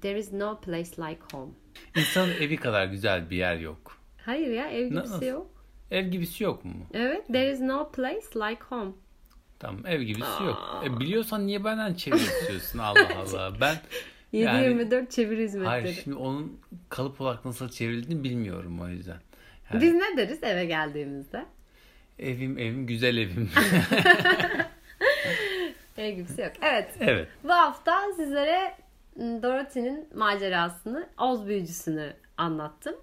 There 0.00 0.18
is 0.18 0.32
no 0.32 0.60
place 0.60 0.90
like 1.02 1.20
home. 1.32 1.52
İnsanın 1.96 2.30
evi 2.32 2.56
kadar 2.56 2.86
güzel 2.86 3.30
bir 3.30 3.36
yer 3.36 3.56
yok. 3.56 3.98
Hayır 4.24 4.50
ya 4.50 4.68
ev 4.70 4.94
Nasıl? 4.94 5.14
gibisi 5.14 5.30
yok. 5.30 5.50
Ev 5.90 6.06
gibisi 6.08 6.44
yok 6.44 6.64
mu? 6.64 6.72
Evet 6.94 7.26
there 7.26 7.52
is 7.52 7.60
no 7.60 7.90
place 7.92 8.26
like 8.36 8.60
home. 8.68 8.90
Tamam 9.58 9.86
ev 9.86 10.02
gibisi 10.02 10.42
yok. 10.46 10.82
E, 10.86 11.00
biliyorsan 11.00 11.46
niye 11.46 11.64
benden 11.64 11.94
çevir 11.94 12.16
istiyorsun 12.16 12.78
Allah 12.78 13.08
Allah. 13.18 13.52
Ben 13.60 13.76
7-24 14.32 15.10
çeviri 15.10 15.42
hizmetleri. 15.44 15.68
hayır 15.82 16.00
şimdi 16.04 16.16
onun 16.16 16.60
kalıp 16.88 17.20
olarak 17.20 17.44
nasıl 17.44 17.68
çevrildiğini 17.68 18.24
bilmiyorum 18.24 18.80
o 18.80 18.88
yüzden. 18.88 19.18
Yani 19.72 19.82
Biz 19.82 19.94
ne 19.94 20.16
deriz 20.16 20.42
eve 20.42 20.64
geldiğimizde? 20.64 21.44
evim 22.18 22.58
evim 22.58 22.86
güzel 22.86 23.16
evim. 23.16 23.50
Ev 25.98 26.14
gibisi 26.16 26.40
yok. 26.40 26.52
Evet. 26.62 26.90
evet. 27.00 27.28
Bu 27.44 27.52
hafta 27.52 28.12
sizlere 28.16 28.74
m, 29.16 29.42
Dorothy'nin 29.42 30.08
macerasını, 30.14 31.08
Oz 31.18 31.46
büyücüsünü 31.46 32.12
anlattım. 32.36 32.94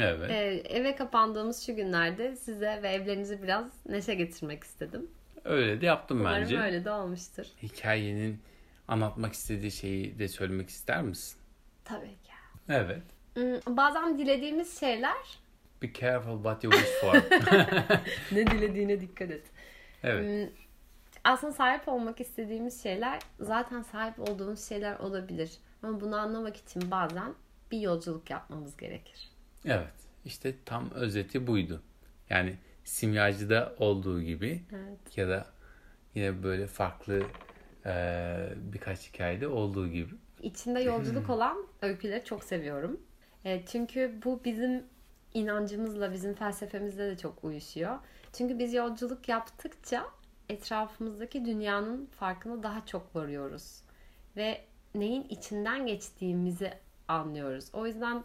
Evet. 0.00 0.30
Ee, 0.30 0.62
eve 0.68 0.96
kapandığımız 0.96 1.66
şu 1.66 1.76
günlerde 1.76 2.36
size 2.36 2.80
ve 2.82 2.88
evlerinizi 2.88 3.42
biraz 3.42 3.64
neşe 3.88 4.14
getirmek 4.14 4.64
istedim. 4.64 5.10
Öyle 5.44 5.80
de 5.80 5.86
yaptım 5.86 6.20
Umarım 6.20 6.42
bence. 6.42 6.60
öyle 6.60 6.84
de 6.84 6.90
olmuştur. 6.90 7.44
Hikayenin 7.62 8.38
anlatmak 8.90 9.32
istediği 9.32 9.70
şeyi 9.70 10.18
de 10.18 10.28
söylemek 10.28 10.68
ister 10.68 11.02
misin? 11.02 11.38
Tabii 11.84 12.06
ki. 12.08 12.30
Evet. 12.68 13.02
Hmm, 13.34 13.76
Bazen 13.76 14.18
dilediğimiz 14.18 14.80
şeyler 14.80 15.38
Be 15.82 15.92
careful 15.92 16.34
what 16.36 16.64
you 16.64 16.72
wish 16.72 16.90
for. 17.00 17.14
ne 18.36 18.46
dilediğine 18.46 19.00
dikkat 19.00 19.30
et. 19.30 19.42
evet. 20.02 20.48
Hmm, 20.48 20.54
Aslında 21.24 21.52
sahip 21.52 21.88
olmak 21.88 22.20
istediğimiz 22.20 22.82
şeyler 22.82 23.18
zaten 23.40 23.82
sahip 23.82 24.20
olduğumuz 24.20 24.68
şeyler 24.68 24.98
olabilir. 24.98 25.50
Ama 25.82 26.00
bunu 26.00 26.16
anlamak 26.16 26.56
için 26.56 26.90
bazen 26.90 27.34
bir 27.70 27.80
yolculuk 27.80 28.30
yapmamız 28.30 28.76
gerekir. 28.76 29.28
Evet. 29.64 29.92
İşte 30.24 30.54
tam 30.64 30.90
özeti 30.90 31.46
buydu. 31.46 31.82
Yani 32.30 32.56
simyacıda 32.84 33.74
olduğu 33.78 34.22
gibi 34.22 34.62
Evet. 34.72 35.18
ya 35.18 35.28
da 35.28 35.46
Yine 36.14 36.42
böyle 36.42 36.66
farklı 36.66 37.22
e, 37.86 37.92
birkaç 38.56 39.08
hikayede 39.08 39.48
olduğu 39.48 39.88
gibi. 39.88 40.14
İçinde 40.42 40.80
yolculuk 40.80 41.30
olan 41.30 41.56
öyküleri 41.82 42.24
çok 42.24 42.44
seviyorum. 42.44 43.00
E, 43.44 43.64
çünkü 43.66 44.20
bu 44.24 44.40
bizim 44.44 44.84
inancımızla, 45.34 46.12
bizim 46.12 46.34
felsefemizle 46.34 47.10
de 47.10 47.16
çok 47.16 47.44
uyuşuyor. 47.44 47.98
Çünkü 48.32 48.58
biz 48.58 48.74
yolculuk 48.74 49.28
yaptıkça 49.28 50.06
etrafımızdaki 50.48 51.44
dünyanın 51.44 52.06
farkına 52.06 52.62
daha 52.62 52.86
çok 52.86 53.16
varıyoruz. 53.16 53.82
Ve 54.36 54.60
neyin 54.94 55.26
içinden 55.28 55.86
geçtiğimizi 55.86 56.72
anlıyoruz. 57.08 57.70
O 57.72 57.86
yüzden 57.86 58.24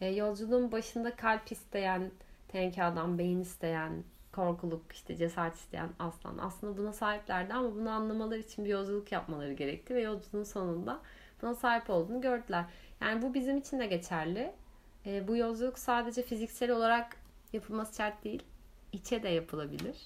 e, 0.00 0.06
yolculuğun 0.06 0.72
başında 0.72 1.16
kalp 1.16 1.52
isteyen, 1.52 2.10
tenke 2.48 2.84
adam, 2.84 3.18
beyin 3.18 3.40
isteyen, 3.40 4.04
korkuluk, 4.32 4.92
işte 4.92 5.16
cesaret 5.16 5.54
isteyen 5.54 5.88
aslan. 5.98 6.38
Aslında 6.38 6.76
buna 6.76 6.92
sahiplerdi 6.92 7.54
ama 7.54 7.74
bunu 7.74 7.90
anlamaları 7.90 8.38
için 8.38 8.64
bir 8.64 8.70
yolculuk 8.70 9.12
yapmaları 9.12 9.52
gerekti 9.52 9.94
ve 9.94 10.00
yolculuğun 10.00 10.44
sonunda 10.44 11.00
buna 11.42 11.54
sahip 11.54 11.90
olduğunu 11.90 12.20
gördüler. 12.20 12.64
Yani 13.00 13.22
bu 13.22 13.34
bizim 13.34 13.56
için 13.56 13.78
de 13.80 13.86
geçerli. 13.86 14.52
E, 15.06 15.28
bu 15.28 15.36
yolculuk 15.36 15.78
sadece 15.78 16.22
fiziksel 16.22 16.70
olarak 16.70 17.16
yapılması 17.52 17.96
şart 17.96 18.24
değil. 18.24 18.42
İçe 18.92 19.22
de 19.22 19.28
yapılabilir. 19.28 19.96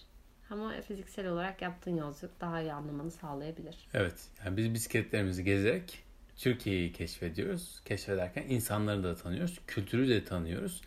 Ama 0.51 0.81
fiziksel 0.81 1.29
olarak 1.29 1.63
yaptığın 1.63 1.97
yolculuk 1.97 2.41
daha 2.41 2.61
iyi 2.61 2.73
anlamanı 2.73 3.11
sağlayabilir. 3.11 3.77
Evet. 3.95 4.29
Yani 4.45 4.57
biz 4.57 4.75
bisikletlerimizi 4.75 5.45
gezerek 5.45 6.05
Türkiye'yi 6.37 6.93
keşfediyoruz. 6.93 7.81
Keşfederken 7.85 8.43
insanları 8.49 9.05
da 9.05 9.17
tanıyoruz. 9.17 9.61
Kültürü 9.67 10.09
de 10.09 10.25
tanıyoruz. 10.25 10.83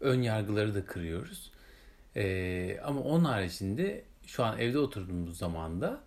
Ön 0.00 0.22
yargıları 0.22 0.74
da 0.74 0.84
kırıyoruz. 0.84 1.52
Ee, 2.16 2.80
ama 2.84 3.00
onun 3.00 3.24
haricinde 3.24 4.04
şu 4.26 4.44
an 4.44 4.58
evde 4.58 4.78
oturduğumuz 4.78 5.38
zaman 5.38 5.80
da 5.80 6.00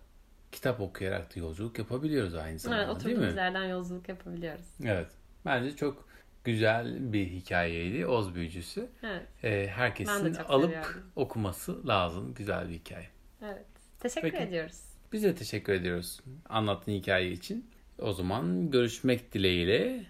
kitap 0.52 0.80
okuyarak 0.80 1.36
da 1.36 1.40
yolculuk 1.40 1.78
yapabiliyoruz 1.78 2.34
aynı 2.34 2.58
zamanda 2.58 2.84
evet, 2.84 3.04
değil 3.04 3.16
mi? 3.16 3.20
Oturduğumuz 3.20 3.36
yerden 3.36 3.64
yolculuk 3.64 4.08
yapabiliyoruz. 4.08 4.66
Evet. 4.84 5.08
Bence 5.44 5.76
çok 5.76 6.08
güzel 6.44 7.12
bir 7.12 7.26
hikayeydi. 7.26 8.06
Oz 8.06 8.34
Büyücüsü. 8.34 8.88
Evet. 9.02 9.26
Ee, 9.42 9.66
herkesin 9.70 10.34
alıp 10.34 10.70
seviyorum. 10.70 11.02
okuması 11.16 11.86
lazım. 11.86 12.34
Güzel 12.34 12.68
bir 12.68 12.74
hikaye. 12.74 13.08
Evet. 13.42 13.66
Teşekkür 14.00 14.30
Peki. 14.30 14.42
ediyoruz. 14.42 14.80
Biz 15.12 15.22
de 15.22 15.34
teşekkür 15.34 15.72
ediyoruz 15.72 16.20
anlattığın 16.48 16.92
hikaye 16.92 17.30
için. 17.32 17.70
O 17.98 18.12
zaman 18.12 18.70
görüşmek 18.70 19.32
dileğiyle. 19.32 20.04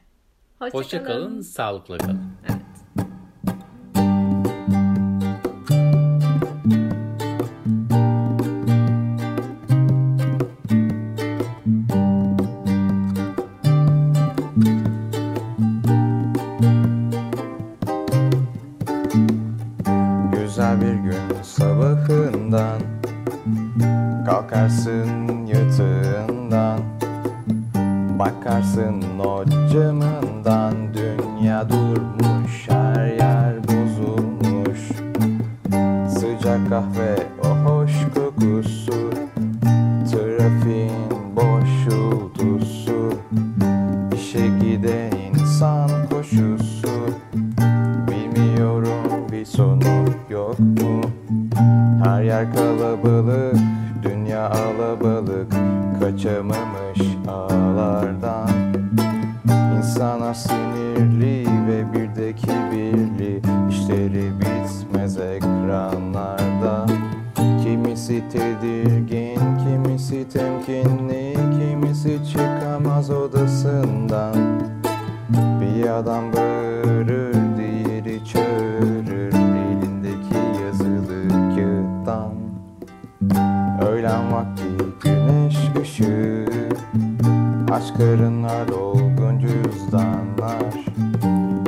Hoşça, 0.59 0.79
Hoşça 0.79 1.05
kalın. 1.05 1.29
kalın, 1.29 1.41
sağlıkla 1.41 1.99
kalın. 1.99 2.33
Evet. 2.51 2.60
Güzel 20.51 20.81
bir 20.81 20.95
gün 20.95 21.43
sabahından. 21.43 22.81
Kalkarsın 24.27 25.47
yatağından 25.47 26.81
Bakarsın 28.19 29.03
o 29.25 29.45
camından. 29.73 30.75
Dünya 30.95 31.69
durmuş 31.69 32.69
her 32.69 33.07
yer 33.07 33.55
bozulmuş. 33.65 34.81
Sıcak 36.19 36.69
kahve 36.69 37.17
adam 75.93 76.33
bağırır, 76.33 77.35
diğeri 77.57 78.25
çağırır 78.25 79.33
Elindeki 79.33 80.63
yazılı 80.65 81.29
kağıttan 81.29 82.33
Öğlen 83.89 84.33
vakti 84.33 84.65
güneş 85.03 85.57
ışığı. 85.83 86.47
Aç 87.73 87.99
karınlar 87.99 88.69
dolgun 88.69 89.39
cüzdanlar 89.39 90.75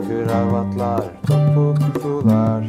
Kravatlar 0.08 1.04
topuklular. 1.26 2.64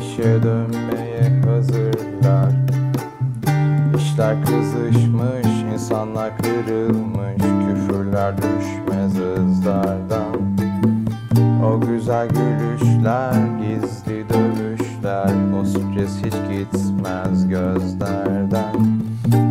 İşe 0.00 0.42
dönmeye 0.42 1.40
hazırlar. 1.46 2.52
İşler 3.96 4.44
kızışmış 4.44 5.72
insanlar 5.72 6.38
kırılmış 6.38 7.42
Küfürler 7.42 8.34
güzel 12.08 12.28
gülüşler 12.28 13.32
gizli 13.58 14.28
dövüşler. 14.28 15.30
O 15.60 15.64
stres 15.64 16.16
hiç 16.24 16.34
gitmez 16.50 17.48
gözlerden. 17.48 18.74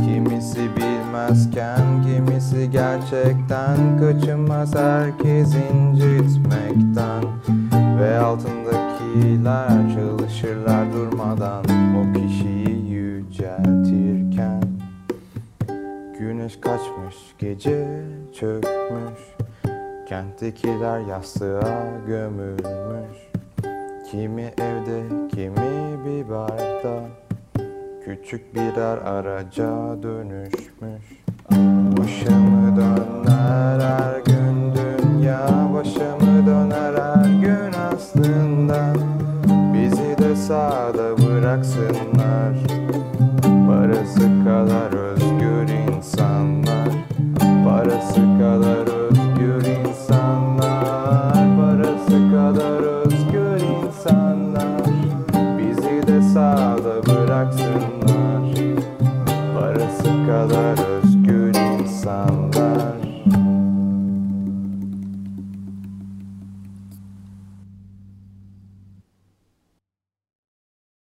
Kimisi 0.06 0.70
bilmezken 0.76 2.04
kimisi 2.04 2.72
gerçekten. 2.72 4.00
Kaçınmaz 4.00 4.76
herkes 4.76 5.56
incitmekten. 5.56 7.24
Ve 8.00 8.20
altındakiler 8.20 9.96
çalışırlar 9.96 10.94
durmadan. 10.94 11.66
O 11.98 12.14
kişiyi 12.14 12.92
yüceltirken. 12.92 14.64
Güneş 16.20 16.60
kaçmış 16.62 17.16
gece 17.40 18.02
çökmüş 18.40 19.38
Kenttekiler 20.08 21.00
yastığa 21.00 21.88
gömülmüş. 22.08 23.18
Kimi 24.12 24.42
evde 24.42 25.04
kimi 25.30 26.06
bir 26.06 26.30
barda. 26.30 27.00
Küçük 28.06 28.56
birer 28.56 28.98
araca 28.98 30.04
dönüşmüş. 30.04 31.24
Başımı 31.98 32.78
döner 32.78 33.80
her 33.80 34.20
gün 34.20 34.74
dünya. 34.76 35.70
Başımı 35.74 36.46
döner 36.48 36.94
her 36.94 37.42
gün 37.42 37.74
aslında. 37.96 38.94
Bizi 39.74 40.18
de 40.18 40.36
sağda 40.36 41.18
bıraksınlar. 41.18 42.54
Parası 43.68 44.44
kadar 44.44 45.07